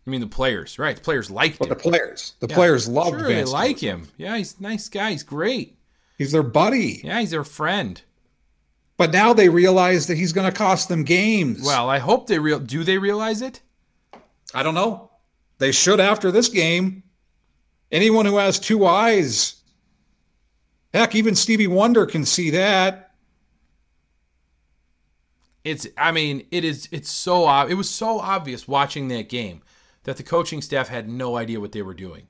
I 0.05 0.09
mean, 0.09 0.21
the 0.21 0.27
players, 0.27 0.77
right? 0.77 0.95
The 0.95 1.01
players 1.01 1.31
liked 1.31 1.59
but 1.59 1.67
him. 1.67 1.69
the 1.69 1.81
players, 1.81 2.33
the 2.39 2.47
yeah. 2.47 2.55
players 2.55 2.87
loved 2.87 3.19
sure, 3.19 3.27
Vance. 3.27 3.49
They 3.49 3.53
like 3.53 3.77
Joseph. 3.77 3.89
him. 3.89 4.07
Yeah, 4.17 4.37
he's 4.37 4.55
a 4.59 4.63
nice 4.63 4.89
guy. 4.89 5.11
He's 5.11 5.23
great. 5.23 5.77
He's 6.21 6.31
their 6.31 6.43
buddy. 6.43 7.01
Yeah, 7.03 7.19
he's 7.19 7.31
their 7.31 7.43
friend. 7.43 7.99
But 8.95 9.11
now 9.11 9.33
they 9.33 9.49
realize 9.49 10.05
that 10.05 10.17
he's 10.17 10.33
going 10.33 10.47
to 10.47 10.55
cost 10.55 10.87
them 10.87 11.03
games. 11.03 11.63
Well, 11.65 11.89
I 11.89 11.97
hope 11.97 12.27
they 12.27 12.37
real. 12.37 12.59
Do 12.59 12.83
they 12.83 12.99
realize 12.99 13.41
it? 13.41 13.61
I 14.53 14.61
don't 14.61 14.75
know. 14.75 15.09
They 15.57 15.71
should 15.71 15.99
after 15.99 16.29
this 16.31 16.47
game. 16.47 17.01
Anyone 17.91 18.27
who 18.27 18.37
has 18.37 18.59
two 18.59 18.85
eyes, 18.85 19.63
heck, 20.93 21.15
even 21.15 21.33
Stevie 21.33 21.65
Wonder 21.65 22.05
can 22.05 22.23
see 22.23 22.51
that 22.51 23.15
it's 25.63 25.87
I 25.97 26.11
mean 26.11 26.45
it 26.51 26.63
is 26.63 26.87
it's 26.91 27.09
so 27.09 27.49
it 27.65 27.73
was 27.73 27.89
so 27.89 28.19
obvious 28.19 28.67
watching 28.67 29.07
that 29.07 29.27
game 29.27 29.63
that 30.03 30.17
the 30.17 30.23
coaching 30.23 30.61
staff 30.61 30.89
had 30.89 31.09
no 31.09 31.35
idea 31.35 31.59
what 31.59 31.71
they 31.71 31.81
were 31.81 31.95
doing. 31.95 32.27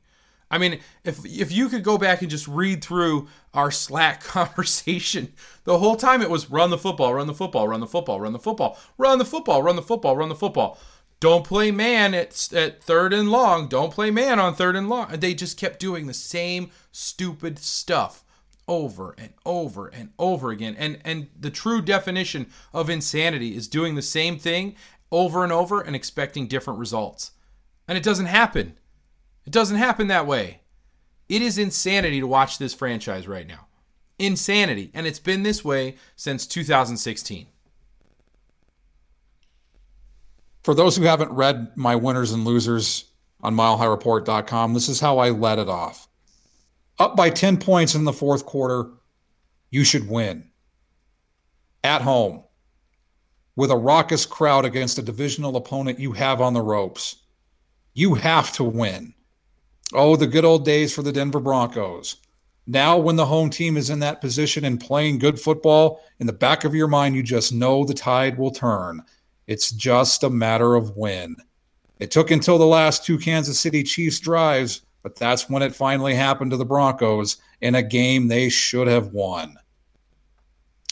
I 0.51 0.57
mean, 0.57 0.79
if 1.03 1.25
if 1.25 1.51
you 1.51 1.69
could 1.69 1.83
go 1.83 1.97
back 1.97 2.21
and 2.21 2.29
just 2.29 2.47
read 2.47 2.83
through 2.83 3.29
our 3.53 3.71
Slack 3.71 4.21
conversation, 4.23 5.33
the 5.63 5.79
whole 5.79 5.95
time 5.95 6.21
it 6.21 6.29
was 6.29 6.51
run 6.51 6.69
the 6.69 6.77
football, 6.77 7.13
run 7.13 7.27
the 7.27 7.33
football, 7.33 7.67
run 7.67 7.79
the 7.79 7.87
football, 7.87 8.19
run 8.19 8.33
the 8.33 8.39
football, 8.39 8.77
run 8.97 9.17
the 9.17 9.25
football, 9.25 9.63
run 9.63 9.75
the 9.77 9.81
football, 9.81 10.15
run 10.15 10.29
the 10.29 10.35
football. 10.35 10.77
Don't 11.21 11.45
play 11.45 11.71
man 11.71 12.13
at 12.13 12.51
at 12.53 12.83
third 12.83 13.13
and 13.13 13.31
long. 13.31 13.67
Don't 13.67 13.93
play 13.93 14.11
man 14.11 14.39
on 14.39 14.53
third 14.53 14.75
and 14.75 14.89
long. 14.89 15.07
They 15.11 15.33
just 15.33 15.57
kept 15.57 15.79
doing 15.79 16.07
the 16.07 16.13
same 16.13 16.71
stupid 16.91 17.57
stuff 17.57 18.25
over 18.67 19.15
and 19.17 19.33
over 19.45 19.87
and 19.87 20.09
over 20.19 20.51
again. 20.51 20.75
And 20.77 20.99
and 21.05 21.29
the 21.39 21.51
true 21.51 21.81
definition 21.81 22.47
of 22.73 22.89
insanity 22.89 23.55
is 23.55 23.67
doing 23.67 23.95
the 23.95 24.01
same 24.01 24.37
thing 24.37 24.75
over 25.11 25.43
and 25.43 25.53
over 25.53 25.79
and 25.79 25.95
expecting 25.95 26.47
different 26.47 26.79
results. 26.79 27.31
And 27.87 27.97
it 27.97 28.03
doesn't 28.03 28.27
happen. 28.27 28.77
It 29.51 29.55
doesn't 29.55 29.75
happen 29.75 30.07
that 30.07 30.27
way. 30.27 30.61
It 31.27 31.41
is 31.41 31.57
insanity 31.57 32.21
to 32.21 32.25
watch 32.25 32.57
this 32.57 32.73
franchise 32.73 33.27
right 33.27 33.45
now. 33.45 33.67
Insanity. 34.17 34.91
And 34.93 35.05
it's 35.05 35.19
been 35.19 35.43
this 35.43 35.61
way 35.61 35.97
since 36.15 36.47
2016. 36.47 37.47
For 40.63 40.73
those 40.73 40.95
who 40.95 41.03
haven't 41.03 41.33
read 41.33 41.73
my 41.75 41.97
winners 41.97 42.31
and 42.31 42.45
losers 42.45 43.11
on 43.41 43.53
milehighreport.com, 43.53 44.73
this 44.73 44.87
is 44.87 45.01
how 45.01 45.17
I 45.17 45.31
let 45.31 45.59
it 45.59 45.67
off 45.67 46.07
up 46.97 47.17
by 47.17 47.29
10 47.29 47.57
points 47.57 47.93
in 47.93 48.05
the 48.05 48.13
fourth 48.13 48.45
quarter, 48.45 48.91
you 49.69 49.83
should 49.83 50.07
win. 50.07 50.49
At 51.83 52.03
home, 52.03 52.45
with 53.57 53.69
a 53.69 53.75
raucous 53.75 54.25
crowd 54.25 54.63
against 54.63 54.97
a 54.97 55.01
divisional 55.01 55.57
opponent 55.57 55.99
you 55.99 56.13
have 56.13 56.39
on 56.39 56.53
the 56.53 56.61
ropes, 56.61 57.17
you 57.93 58.15
have 58.15 58.53
to 58.53 58.63
win. 58.63 59.13
Oh, 59.93 60.15
the 60.15 60.27
good 60.27 60.45
old 60.45 60.65
days 60.65 60.93
for 60.93 61.01
the 61.01 61.11
Denver 61.11 61.39
Broncos. 61.39 62.17
Now, 62.67 62.97
when 62.97 63.15
the 63.15 63.25
home 63.25 63.49
team 63.49 63.75
is 63.75 63.89
in 63.89 63.99
that 63.99 64.21
position 64.21 64.65
and 64.65 64.79
playing 64.79 65.19
good 65.19 65.39
football, 65.39 66.03
in 66.19 66.27
the 66.27 66.33
back 66.33 66.63
of 66.63 66.75
your 66.75 66.87
mind, 66.87 67.15
you 67.15 67.23
just 67.23 67.51
know 67.51 67.83
the 67.83 67.93
tide 67.93 68.37
will 68.37 68.51
turn. 68.51 69.03
It's 69.47 69.71
just 69.71 70.23
a 70.23 70.29
matter 70.29 70.75
of 70.75 70.95
when. 70.95 71.35
It 71.99 72.11
took 72.11 72.31
until 72.31 72.57
the 72.57 72.65
last 72.65 73.03
two 73.03 73.17
Kansas 73.17 73.59
City 73.59 73.83
Chiefs 73.83 74.19
drives 74.19 74.81
but 75.03 75.15
that's 75.15 75.49
when 75.49 75.63
it 75.63 75.75
finally 75.75 76.15
happened 76.15 76.51
to 76.51 76.57
the 76.57 76.65
Broncos 76.65 77.37
in 77.61 77.75
a 77.75 77.83
game 77.83 78.27
they 78.27 78.49
should 78.49 78.87
have 78.87 79.07
won. 79.07 79.57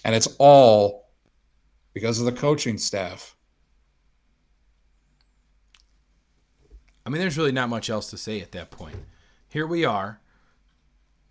And 0.04 0.16
it's 0.16 0.36
all 0.40 1.10
because 1.94 2.20
of 2.20 2.26
the 2.26 2.32
coaching 2.32 2.78
staff. 2.78 3.36
I 7.10 7.12
mean, 7.12 7.22
there's 7.22 7.40
really 7.40 7.52
not 7.52 7.70
much 7.70 7.90
else 7.90 8.08
to 8.12 8.18
say 8.18 8.40
at 8.40 8.52
that 8.52 8.70
point. 8.70 8.98
Here 9.48 9.66
we 9.66 9.84
are, 9.84 10.22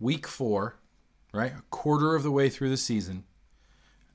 week 0.01 0.27
four, 0.27 0.75
right? 1.33 1.53
A 1.53 1.62
quarter 1.71 2.17
of 2.17 2.25
the 2.25 2.33
way 2.33 2.49
through 2.49 2.71
the 2.71 2.77
season. 2.77 3.23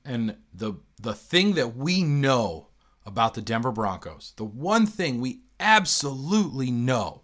And 0.04 0.36
the 0.52 0.74
the 1.00 1.14
thing 1.14 1.54
that 1.54 1.74
we 1.74 2.02
know 2.02 2.66
about 3.06 3.32
the 3.32 3.40
Denver 3.40 3.72
Broncos, 3.72 4.34
the 4.36 4.44
one 4.44 4.84
thing 4.84 5.22
we 5.22 5.40
absolutely 5.58 6.70
know 6.70 7.22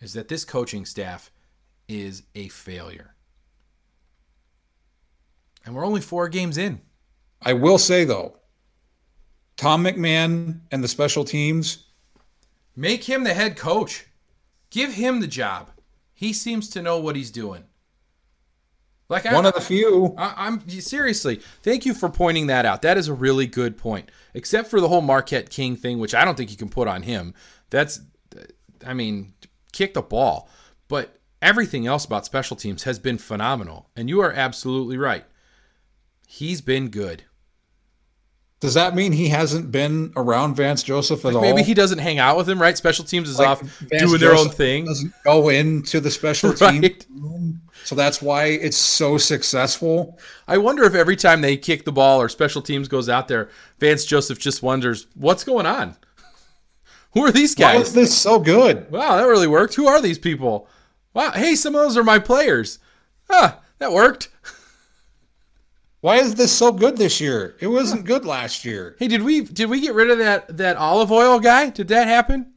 is 0.00 0.12
that 0.12 0.28
this 0.28 0.44
coaching 0.44 0.84
staff 0.84 1.32
is 1.88 2.22
a 2.36 2.46
failure. 2.46 3.16
And 5.66 5.74
we're 5.74 5.84
only 5.84 6.00
four 6.00 6.28
games 6.28 6.56
in. 6.56 6.80
I 7.42 7.54
will 7.54 7.78
say, 7.78 8.04
though, 8.04 8.36
Tom 9.56 9.82
McMahon 9.82 10.60
and 10.70 10.84
the 10.84 10.86
special 10.86 11.24
teams. 11.24 11.87
Make 12.78 13.08
him 13.08 13.24
the 13.24 13.34
head 13.34 13.56
coach. 13.56 14.06
Give 14.70 14.92
him 14.92 15.18
the 15.18 15.26
job. 15.26 15.72
He 16.14 16.32
seems 16.32 16.70
to 16.70 16.80
know 16.80 17.00
what 17.00 17.16
he's 17.16 17.32
doing. 17.32 17.64
Like 19.08 19.24
one 19.24 19.46
I, 19.46 19.48
of 19.48 19.56
the 19.56 19.60
few. 19.60 20.14
I, 20.16 20.46
am 20.46 20.68
seriously. 20.68 21.40
Thank 21.64 21.84
you 21.84 21.92
for 21.92 22.08
pointing 22.08 22.46
that 22.46 22.64
out. 22.64 22.82
That 22.82 22.96
is 22.96 23.08
a 23.08 23.14
really 23.14 23.48
good 23.48 23.78
point. 23.78 24.12
Except 24.32 24.68
for 24.68 24.80
the 24.80 24.86
whole 24.86 25.00
Marquette 25.00 25.50
King 25.50 25.74
thing, 25.74 25.98
which 25.98 26.14
I 26.14 26.24
don't 26.24 26.36
think 26.36 26.52
you 26.52 26.56
can 26.56 26.68
put 26.68 26.86
on 26.86 27.02
him. 27.02 27.34
That's, 27.70 28.00
I 28.86 28.94
mean, 28.94 29.32
kick 29.72 29.94
the 29.94 30.02
ball. 30.02 30.48
But 30.86 31.18
everything 31.42 31.84
else 31.84 32.04
about 32.04 32.26
special 32.26 32.56
teams 32.56 32.84
has 32.84 33.00
been 33.00 33.18
phenomenal. 33.18 33.90
And 33.96 34.08
you 34.08 34.20
are 34.20 34.32
absolutely 34.32 34.98
right. 34.98 35.24
He's 36.28 36.60
been 36.60 36.90
good. 36.90 37.24
Does 38.60 38.74
that 38.74 38.94
mean 38.94 39.12
he 39.12 39.28
hasn't 39.28 39.70
been 39.70 40.12
around 40.16 40.54
Vance 40.54 40.82
Joseph 40.82 41.20
at 41.20 41.26
like 41.26 41.34
all? 41.36 41.40
Maybe 41.42 41.62
he 41.62 41.74
doesn't 41.74 41.98
hang 41.98 42.18
out 42.18 42.36
with 42.36 42.48
him, 42.48 42.60
right? 42.60 42.76
Special 42.76 43.04
teams 43.04 43.28
is 43.28 43.38
like 43.38 43.48
off 43.48 43.60
Vance 43.60 44.02
doing 44.02 44.20
their 44.20 44.34
own 44.34 44.48
thing. 44.48 44.86
Doesn't 44.86 45.12
go 45.24 45.48
into 45.48 46.00
the 46.00 46.10
special 46.10 46.52
right. 46.60 46.80
team 46.80 47.60
so 47.88 47.94
that's 47.94 48.20
why 48.20 48.44
it's 48.46 48.76
so 48.76 49.16
successful. 49.16 50.18
I 50.46 50.58
wonder 50.58 50.84
if 50.84 50.94
every 50.94 51.16
time 51.16 51.40
they 51.40 51.56
kick 51.56 51.86
the 51.86 51.92
ball 51.92 52.20
or 52.20 52.28
special 52.28 52.60
teams 52.60 52.86
goes 52.86 53.08
out 53.08 53.28
there, 53.28 53.48
Vance 53.78 54.04
Joseph 54.04 54.38
just 54.38 54.62
wonders 54.62 55.06
what's 55.14 55.42
going 55.42 55.64
on. 55.64 55.96
Who 57.14 57.24
are 57.24 57.32
these 57.32 57.54
guys? 57.54 57.76
Why 57.76 57.80
is 57.80 57.94
this 57.94 58.14
so 58.14 58.40
good? 58.40 58.90
Wow, 58.90 59.16
that 59.16 59.24
really 59.24 59.46
worked. 59.46 59.74
Who 59.76 59.86
are 59.86 60.02
these 60.02 60.18
people? 60.18 60.68
Wow, 61.14 61.30
hey, 61.30 61.54
some 61.54 61.74
of 61.74 61.80
those 61.80 61.96
are 61.96 62.04
my 62.04 62.18
players. 62.18 62.78
Ah, 63.30 63.60
that 63.78 63.92
worked. 63.92 64.28
Why 66.00 66.16
is 66.16 66.36
this 66.36 66.52
so 66.52 66.70
good 66.72 66.96
this 66.96 67.20
year? 67.20 67.56
It 67.60 67.66
wasn't 67.66 68.04
good 68.04 68.24
last 68.24 68.64
year. 68.64 68.96
Hey, 68.98 69.08
did 69.08 69.22
we 69.22 69.40
did 69.40 69.68
we 69.68 69.80
get 69.80 69.94
rid 69.94 70.10
of 70.10 70.18
that 70.18 70.56
that 70.56 70.76
olive 70.76 71.10
oil 71.10 71.40
guy? 71.40 71.70
Did 71.70 71.88
that 71.88 72.06
happen? 72.06 72.52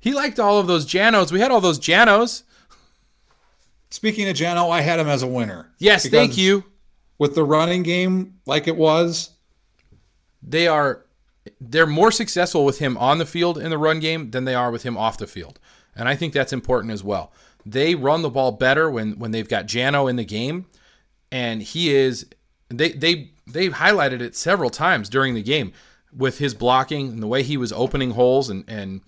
He 0.00 0.12
liked 0.12 0.40
all 0.40 0.58
of 0.58 0.66
those 0.66 0.84
Janos. 0.86 1.30
We 1.30 1.40
had 1.40 1.52
all 1.52 1.60
those 1.60 1.78
Janos. 1.78 2.42
Speaking 3.90 4.28
of 4.28 4.36
Jano, 4.36 4.70
I 4.70 4.80
had 4.80 4.98
him 4.98 5.08
as 5.08 5.22
a 5.22 5.26
winner. 5.26 5.72
Yes, 5.78 6.08
thank 6.08 6.36
you. 6.36 6.64
With 7.18 7.34
the 7.34 7.44
running 7.44 7.82
game 7.82 8.38
like 8.46 8.66
it 8.66 8.76
was, 8.76 9.30
they 10.42 10.66
are 10.66 11.04
they're 11.60 11.86
more 11.86 12.10
successful 12.10 12.64
with 12.64 12.78
him 12.78 12.96
on 12.98 13.18
the 13.18 13.26
field 13.26 13.58
in 13.58 13.70
the 13.70 13.78
run 13.78 14.00
game 14.00 14.30
than 14.30 14.44
they 14.44 14.54
are 14.54 14.70
with 14.70 14.82
him 14.82 14.96
off 14.96 15.18
the 15.18 15.26
field. 15.26 15.60
And 15.94 16.08
I 16.08 16.16
think 16.16 16.32
that's 16.32 16.52
important 16.52 16.92
as 16.92 17.04
well. 17.04 17.32
They 17.66 17.94
run 17.94 18.22
the 18.22 18.30
ball 18.30 18.52
better 18.52 18.90
when 18.90 19.18
when 19.18 19.30
they've 19.30 19.48
got 19.48 19.66
Jano 19.66 20.08
in 20.08 20.16
the 20.16 20.24
game 20.24 20.66
and 21.30 21.62
he 21.62 21.94
is 21.94 22.26
they 22.78 22.92
they 22.92 23.30
they've 23.46 23.72
highlighted 23.72 24.20
it 24.20 24.36
several 24.36 24.70
times 24.70 25.08
during 25.08 25.34
the 25.34 25.42
game 25.42 25.72
with 26.16 26.38
his 26.38 26.54
blocking 26.54 27.08
and 27.08 27.22
the 27.22 27.26
way 27.26 27.42
he 27.42 27.56
was 27.56 27.72
opening 27.72 28.12
holes 28.12 28.48
and 28.48 28.64
and 28.68 29.00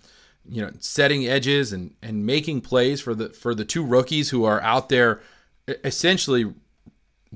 you 0.48 0.60
know 0.60 0.70
setting 0.78 1.26
edges 1.26 1.72
and 1.72 1.94
and 2.02 2.26
making 2.26 2.60
plays 2.60 3.00
for 3.00 3.14
the 3.14 3.28
for 3.30 3.54
the 3.54 3.64
two 3.64 3.84
rookies 3.84 4.30
who 4.30 4.44
are 4.44 4.60
out 4.62 4.88
there 4.88 5.20
essentially 5.84 6.52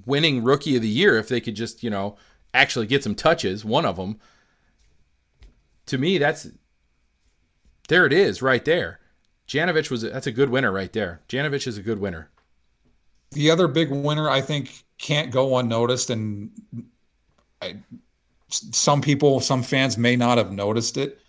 winning 0.05 0.43
rookie 0.43 0.77
of 0.77 0.83
the 0.83 0.89
year 0.89 1.17
if 1.17 1.29
they 1.29 1.41
could 1.41 1.55
just 1.55 1.83
you 1.83 1.91
know 1.91 2.17
actually 2.53 2.87
get 2.87 3.03
some 3.03 3.15
touches 3.15 3.65
one 3.65 3.85
of 3.85 3.97
them 3.97 4.19
to 5.87 5.99
me, 5.99 6.19
that's 6.19 6.49
there. 7.89 8.07
It 8.07 8.13
is 8.13 8.43
right 8.43 8.65
there. 8.65 9.01
Janovich 9.49 9.91
was 9.91 10.03
that's 10.03 10.27
a 10.27 10.33
good 10.33 10.51
winner 10.51 10.73
right 10.73 10.93
there. 10.93 11.23
Janovich 11.29 11.67
is 11.67 11.79
a 11.79 11.83
good 11.83 12.01
winner. 12.01 12.31
The 13.31 13.51
other 13.51 13.69
big 13.69 13.91
winner, 13.91 14.29
I 14.29 14.41
think, 14.41 14.85
can't 14.99 15.31
go 15.31 15.59
unnoticed, 15.59 16.11
and 16.11 16.51
I, 17.61 17.77
some 18.49 19.01
people, 19.01 19.41
some 19.41 19.63
fans 19.63 19.99
may 19.99 20.17
not 20.17 20.39
have 20.39 20.53
noticed 20.53 20.97
it. 20.97 21.21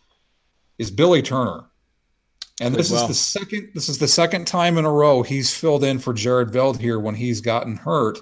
is 0.77 0.91
Billy 0.91 1.21
Turner. 1.21 1.65
And 2.60 2.73
this 2.73 2.91
well. 2.91 3.03
is 3.03 3.08
the 3.08 3.13
second 3.13 3.69
this 3.75 3.88
is 3.88 3.99
the 3.99 4.08
second 4.08 4.45
time 4.45 4.80
in 4.80 4.86
a 4.86 4.91
row 4.91 5.21
he's 5.21 5.53
filled 5.53 5.84
in 5.84 5.99
for 5.99 6.12
Jared 6.12 6.49
Veldheer 6.49 6.99
when 6.99 7.13
he's 7.13 7.39
gotten 7.39 7.75
hurt. 7.75 8.17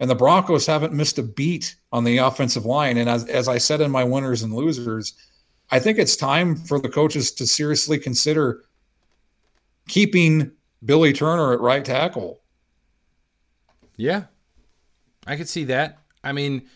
And 0.00 0.10
the 0.10 0.16
Broncos 0.16 0.66
haven't 0.66 0.94
missed 0.94 1.18
a 1.18 1.22
beat 1.22 1.76
on 1.92 2.04
the 2.04 2.18
offensive 2.18 2.64
line. 2.64 2.96
And 2.96 3.08
as, 3.08 3.26
as 3.26 3.48
I 3.48 3.58
said 3.58 3.82
in 3.82 3.90
my 3.90 4.02
winners 4.02 4.42
and 4.42 4.54
losers, 4.54 5.12
I 5.70 5.78
think 5.78 5.98
it's 5.98 6.16
time 6.16 6.56
for 6.56 6.80
the 6.80 6.88
coaches 6.88 7.30
to 7.32 7.46
seriously 7.46 7.98
consider 7.98 8.64
keeping 9.88 10.52
Billy 10.84 11.12
Turner 11.12 11.52
at 11.52 11.60
right 11.60 11.84
tackle. 11.84 12.40
Yeah, 13.96 14.24
I 15.26 15.36
could 15.36 15.48
see 15.48 15.64
that. 15.64 15.98
I 16.22 16.32
mean, 16.32 16.68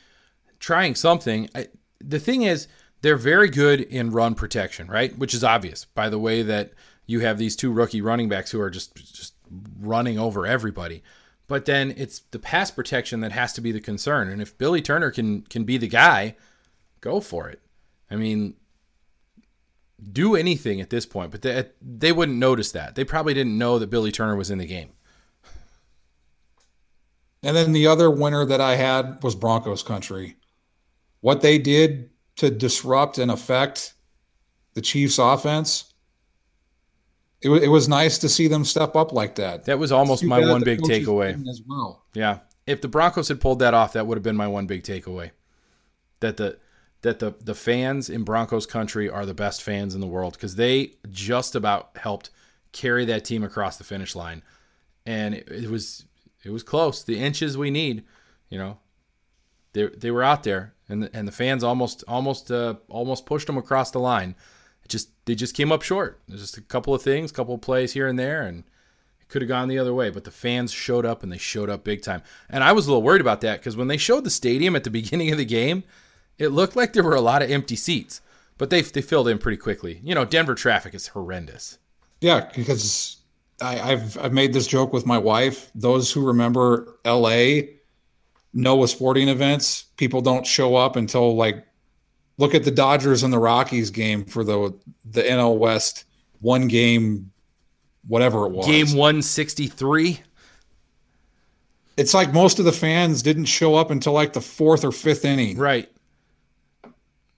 trying 0.58 0.94
something. 0.94 1.48
I, 1.54 1.68
the 2.00 2.18
thing 2.18 2.42
is, 2.42 2.68
they're 3.02 3.16
very 3.16 3.50
good 3.50 3.80
in 3.80 4.10
run 4.10 4.34
protection, 4.34 4.86
right? 4.86 5.16
Which 5.18 5.34
is 5.34 5.44
obvious 5.44 5.84
by 5.84 6.08
the 6.08 6.18
way 6.18 6.42
that 6.42 6.72
you 7.06 7.20
have 7.20 7.36
these 7.36 7.56
two 7.56 7.70
rookie 7.70 8.00
running 8.00 8.28
backs 8.28 8.50
who 8.50 8.60
are 8.60 8.70
just 8.70 8.94
just 8.94 9.34
running 9.78 10.18
over 10.18 10.46
everybody. 10.46 11.02
But 11.46 11.66
then 11.66 11.92
it's 11.96 12.20
the 12.30 12.38
pass 12.38 12.70
protection 12.70 13.20
that 13.20 13.32
has 13.32 13.52
to 13.54 13.60
be 13.60 13.72
the 13.72 13.80
concern. 13.80 14.28
And 14.28 14.40
if 14.40 14.56
Billy 14.56 14.80
Turner 14.80 15.10
can 15.10 15.42
can 15.42 15.64
be 15.64 15.76
the 15.76 15.88
guy, 15.88 16.36
go 17.02 17.20
for 17.20 17.48
it. 17.48 17.60
I 18.10 18.16
mean, 18.16 18.54
do 20.12 20.34
anything 20.34 20.80
at 20.80 20.90
this 20.90 21.06
point, 21.06 21.30
but 21.30 21.42
they, 21.42 21.66
they 21.80 22.12
wouldn't 22.12 22.38
notice 22.38 22.72
that. 22.72 22.94
They 22.94 23.04
probably 23.04 23.34
didn't 23.34 23.58
know 23.58 23.78
that 23.78 23.90
Billy 23.90 24.12
Turner 24.12 24.36
was 24.36 24.50
in 24.50 24.58
the 24.58 24.66
game. 24.66 24.90
And 27.44 27.56
then 27.56 27.72
the 27.72 27.86
other 27.86 28.10
winner 28.10 28.44
that 28.46 28.60
I 28.60 28.76
had 28.76 29.22
was 29.22 29.34
Broncos 29.34 29.82
country. 29.82 30.36
What 31.20 31.42
they 31.42 31.58
did 31.58 32.10
to 32.36 32.50
disrupt 32.50 33.18
and 33.18 33.30
affect 33.30 33.94
the 34.74 34.80
Chiefs 34.80 35.18
offense, 35.18 35.92
it, 37.42 37.50
it 37.50 37.68
was 37.68 37.88
nice 37.88 38.18
to 38.18 38.28
see 38.28 38.48
them 38.48 38.64
step 38.64 38.96
up 38.96 39.12
like 39.12 39.34
that. 39.36 39.66
That 39.66 39.78
was 39.78 39.92
almost 39.92 40.24
my 40.24 40.40
one 40.40 40.62
big 40.62 40.80
takeaway. 40.80 41.34
As 41.48 41.62
well. 41.66 42.04
Yeah. 42.14 42.38
If 42.66 42.80
the 42.80 42.88
Broncos 42.88 43.28
had 43.28 43.40
pulled 43.40 43.58
that 43.58 43.74
off, 43.74 43.92
that 43.92 44.06
would 44.06 44.16
have 44.16 44.22
been 44.22 44.36
my 44.36 44.48
one 44.48 44.66
big 44.66 44.82
takeaway. 44.82 45.30
That 46.20 46.38
the 46.38 46.58
that 47.02 47.18
the 47.18 47.34
the 47.42 47.54
fans 47.54 48.08
in 48.08 48.24
Broncos 48.24 48.64
country 48.64 49.10
are 49.10 49.26
the 49.26 49.34
best 49.34 49.62
fans 49.62 49.94
in 49.94 50.00
the 50.00 50.06
world 50.06 50.32
because 50.32 50.56
they 50.56 50.94
just 51.10 51.54
about 51.54 51.90
helped 51.96 52.30
carry 52.72 53.04
that 53.04 53.26
team 53.26 53.44
across 53.44 53.76
the 53.76 53.84
finish 53.84 54.16
line, 54.16 54.42
and 55.04 55.34
it, 55.34 55.46
it, 55.48 55.70
was 55.70 56.06
it 56.44 56.50
was 56.50 56.62
close. 56.62 57.02
The 57.02 57.18
inches 57.18 57.56
we 57.56 57.70
need, 57.70 58.04
you 58.48 58.58
know, 58.58 58.78
they 59.72 59.86
they 59.88 60.10
were 60.10 60.22
out 60.22 60.42
there, 60.42 60.74
and 60.88 61.02
the, 61.02 61.16
and 61.16 61.26
the 61.26 61.32
fans 61.32 61.64
almost 61.64 62.04
almost 62.06 62.50
uh, 62.50 62.74
almost 62.88 63.26
pushed 63.26 63.46
them 63.46 63.56
across 63.56 63.90
the 63.90 64.00
line. 64.00 64.34
It 64.84 64.88
just 64.88 65.10
they 65.26 65.34
just 65.34 65.54
came 65.54 65.72
up 65.72 65.82
short. 65.82 66.20
There's 66.28 66.40
just 66.40 66.58
a 66.58 66.62
couple 66.62 66.94
of 66.94 67.02
things, 67.02 67.30
a 67.30 67.34
couple 67.34 67.54
of 67.54 67.60
plays 67.60 67.92
here 67.92 68.06
and 68.06 68.18
there, 68.18 68.42
and 68.42 68.64
it 69.20 69.28
could 69.28 69.42
have 69.42 69.48
gone 69.48 69.68
the 69.68 69.78
other 69.78 69.94
way. 69.94 70.10
But 70.10 70.24
the 70.24 70.30
fans 70.30 70.72
showed 70.72 71.06
up, 71.06 71.22
and 71.22 71.32
they 71.32 71.38
showed 71.38 71.70
up 71.70 71.84
big 71.84 72.02
time. 72.02 72.22
And 72.48 72.62
I 72.62 72.72
was 72.72 72.86
a 72.86 72.90
little 72.90 73.02
worried 73.02 73.20
about 73.20 73.40
that 73.40 73.60
because 73.60 73.76
when 73.76 73.88
they 73.88 73.96
showed 73.96 74.24
the 74.24 74.30
stadium 74.30 74.76
at 74.76 74.84
the 74.84 74.90
beginning 75.02 75.30
of 75.30 75.38
the 75.38 75.44
game 75.44 75.84
it 76.38 76.48
looked 76.48 76.76
like 76.76 76.92
there 76.92 77.04
were 77.04 77.14
a 77.14 77.20
lot 77.20 77.42
of 77.42 77.50
empty 77.50 77.76
seats, 77.76 78.20
but 78.58 78.70
they 78.70 78.82
they 78.82 79.02
filled 79.02 79.28
in 79.28 79.38
pretty 79.38 79.56
quickly. 79.56 80.00
You 80.02 80.14
know, 80.14 80.24
Denver 80.24 80.54
traffic 80.54 80.94
is 80.94 81.08
horrendous. 81.08 81.78
Yeah, 82.20 82.50
because 82.54 83.18
I, 83.64 83.96
have 83.96 84.18
I've 84.18 84.32
made 84.32 84.52
this 84.52 84.66
joke 84.66 84.92
with 84.92 85.06
my 85.06 85.18
wife. 85.18 85.70
Those 85.74 86.12
who 86.12 86.26
remember 86.26 86.98
L.A. 87.04 87.70
Noah 88.52 88.88
sporting 88.88 89.28
events, 89.28 89.84
people 89.96 90.20
don't 90.20 90.46
show 90.46 90.76
up 90.76 90.96
until 90.96 91.36
like 91.36 91.66
look 92.38 92.54
at 92.54 92.64
the 92.64 92.70
Dodgers 92.70 93.22
and 93.22 93.32
the 93.32 93.38
Rockies 93.38 93.90
game 93.90 94.24
for 94.24 94.44
the 94.44 94.76
the 95.04 95.22
NL 95.22 95.58
West 95.58 96.04
one 96.40 96.68
game, 96.68 97.32
whatever 98.06 98.46
it 98.46 98.50
was. 98.50 98.66
Game 98.66 98.94
one 98.96 99.22
sixty 99.22 99.66
three. 99.66 100.20
It's 101.96 102.12
like 102.12 102.32
most 102.32 102.58
of 102.58 102.64
the 102.64 102.72
fans 102.72 103.22
didn't 103.22 103.44
show 103.44 103.76
up 103.76 103.90
until 103.90 104.12
like 104.12 104.32
the 104.32 104.40
fourth 104.40 104.84
or 104.84 104.92
fifth 104.92 105.24
inning. 105.24 105.56
Right 105.56 105.88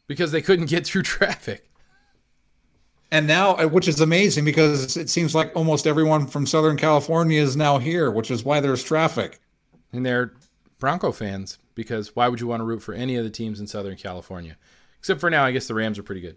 because 0.06 0.32
they 0.32 0.42
couldn't 0.42 0.66
get 0.66 0.86
through 0.86 1.02
traffic. 1.14 1.70
And 3.10 3.26
now, 3.26 3.54
uh, 3.56 3.68
which 3.68 3.86
is 3.86 4.00
amazing 4.00 4.44
because 4.44 4.96
it 4.96 5.08
seems 5.08 5.34
like 5.34 5.54
almost 5.54 5.86
everyone 5.86 6.26
from 6.26 6.46
Southern 6.46 6.76
California 6.76 7.40
is 7.40 7.56
now 7.56 7.78
here, 7.78 8.10
which 8.10 8.30
is 8.30 8.44
why 8.44 8.60
there's 8.60 8.82
traffic. 8.82 9.40
And 9.92 10.04
they're 10.04 10.32
Bronco 10.78 11.12
fans 11.12 11.58
because 11.74 12.16
why 12.16 12.28
would 12.28 12.40
you 12.40 12.48
want 12.48 12.60
to 12.60 12.64
root 12.64 12.82
for 12.82 12.94
any 12.94 13.16
of 13.16 13.24
the 13.24 13.30
teams 13.30 13.60
in 13.60 13.66
Southern 13.66 13.96
California? 13.96 14.56
Except 14.98 15.20
for 15.20 15.30
now, 15.30 15.44
I 15.44 15.52
guess 15.52 15.68
the 15.68 15.74
Rams 15.74 15.98
are 15.98 16.02
pretty 16.02 16.20
good. 16.20 16.36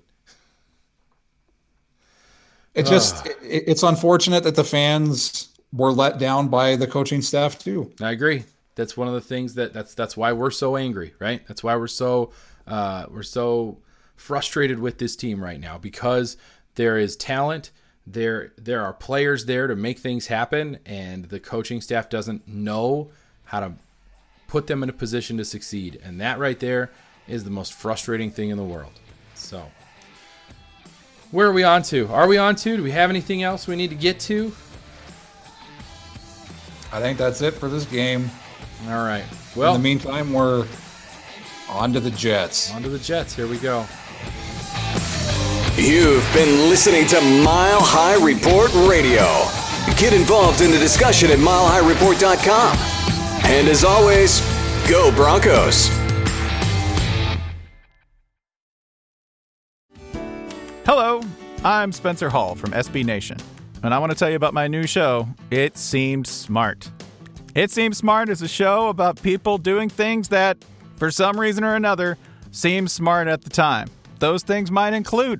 It 2.75 2.85
just 2.85 3.25
it, 3.25 3.37
it's 3.43 3.83
unfortunate 3.83 4.43
that 4.43 4.55
the 4.55 4.63
fans 4.63 5.49
were 5.73 5.91
let 5.91 6.19
down 6.19 6.49
by 6.49 6.75
the 6.75 6.87
coaching 6.87 7.21
staff 7.21 7.57
too. 7.57 7.91
I 7.99 8.11
agree. 8.11 8.43
That's 8.75 8.95
one 8.95 9.07
of 9.07 9.13
the 9.13 9.21
things 9.21 9.55
that 9.55 9.73
that's 9.73 9.95
that's 9.95 10.15
why 10.15 10.33
we're 10.33 10.51
so 10.51 10.77
angry, 10.77 11.13
right? 11.19 11.45
That's 11.47 11.63
why 11.63 11.75
we're 11.75 11.87
so 11.87 12.31
uh, 12.67 13.07
we're 13.09 13.23
so 13.23 13.79
frustrated 14.15 14.79
with 14.79 14.97
this 14.97 15.15
team 15.15 15.43
right 15.43 15.59
now 15.59 15.77
because 15.77 16.37
there 16.79 16.97
is 16.97 17.17
talent. 17.17 17.71
There, 18.07 18.53
there 18.57 18.81
are 18.81 18.93
players 18.93 19.47
there 19.47 19.67
to 19.67 19.75
make 19.75 19.99
things 19.99 20.27
happen, 20.27 20.79
and 20.85 21.25
the 21.25 21.37
coaching 21.37 21.81
staff 21.81 22.09
doesn't 22.09 22.47
know 22.47 23.09
how 23.43 23.59
to 23.59 23.73
put 24.47 24.67
them 24.67 24.81
in 24.81 24.87
a 24.87 24.93
position 24.93 25.35
to 25.37 25.43
succeed. 25.43 25.99
And 26.01 26.21
that 26.21 26.39
right 26.39 26.57
there 26.57 26.89
is 27.27 27.43
the 27.43 27.49
most 27.49 27.73
frustrating 27.73 28.31
thing 28.31 28.49
in 28.49 28.55
the 28.55 28.63
world. 28.63 28.93
So, 29.35 29.69
where 31.31 31.47
are 31.47 31.51
we 31.51 31.65
on 31.65 31.83
to? 31.83 32.07
Are 32.13 32.29
we 32.29 32.37
on 32.37 32.55
to? 32.55 32.77
Do 32.77 32.81
we 32.81 32.91
have 32.91 33.09
anything 33.09 33.43
else 33.43 33.67
we 33.67 33.75
need 33.75 33.89
to 33.89 33.97
get 33.97 34.21
to? 34.21 34.53
I 36.93 37.01
think 37.01 37.17
that's 37.17 37.41
it 37.41 37.55
for 37.55 37.67
this 37.67 37.83
game. 37.83 38.31
All 38.87 39.03
right. 39.03 39.25
Well, 39.53 39.75
in 39.75 39.81
the 39.81 39.83
meantime, 39.83 40.31
we're 40.31 40.65
on 41.67 41.91
to 41.91 41.99
the 41.99 42.11
Jets. 42.11 42.73
On 42.73 42.81
to 42.83 42.89
the 42.89 42.99
Jets. 42.99 43.35
Here 43.35 43.47
we 43.47 43.57
go. 43.57 43.85
You've 45.79 46.29
been 46.33 46.69
listening 46.69 47.07
to 47.07 47.21
Mile 47.21 47.79
High 47.81 48.15
Report 48.23 48.69
Radio. 48.87 49.23
Get 49.97 50.11
involved 50.11 50.59
in 50.59 50.71
the 50.71 50.77
discussion 50.77 51.31
at 51.31 51.39
milehighreport.com. 51.39 52.77
And 53.45 53.67
as 53.69 53.85
always, 53.85 54.41
go 54.89 55.09
Broncos. 55.15 55.87
Hello, 60.85 61.21
I'm 61.63 61.93
Spencer 61.93 62.27
Hall 62.29 62.55
from 62.55 62.71
SB 62.71 63.05
Nation, 63.05 63.37
and 63.81 63.93
I 63.93 63.99
want 63.99 64.11
to 64.11 64.17
tell 64.17 64.29
you 64.29 64.35
about 64.35 64.53
my 64.53 64.67
new 64.67 64.85
show, 64.85 65.29
It 65.49 65.77
Seemed 65.77 66.27
Smart. 66.27 66.91
It 67.55 67.71
Seems 67.71 67.97
Smart 67.97 68.27
is 68.27 68.41
a 68.41 68.49
show 68.49 68.89
about 68.89 69.21
people 69.21 69.57
doing 69.57 69.87
things 69.87 70.27
that 70.27 70.57
for 70.97 71.09
some 71.09 71.39
reason 71.39 71.63
or 71.63 71.75
another, 71.75 72.17
seem 72.51 72.89
smart 72.89 73.29
at 73.29 73.43
the 73.43 73.49
time. 73.49 73.87
Those 74.19 74.43
things 74.43 74.69
might 74.69 74.93
include 74.93 75.39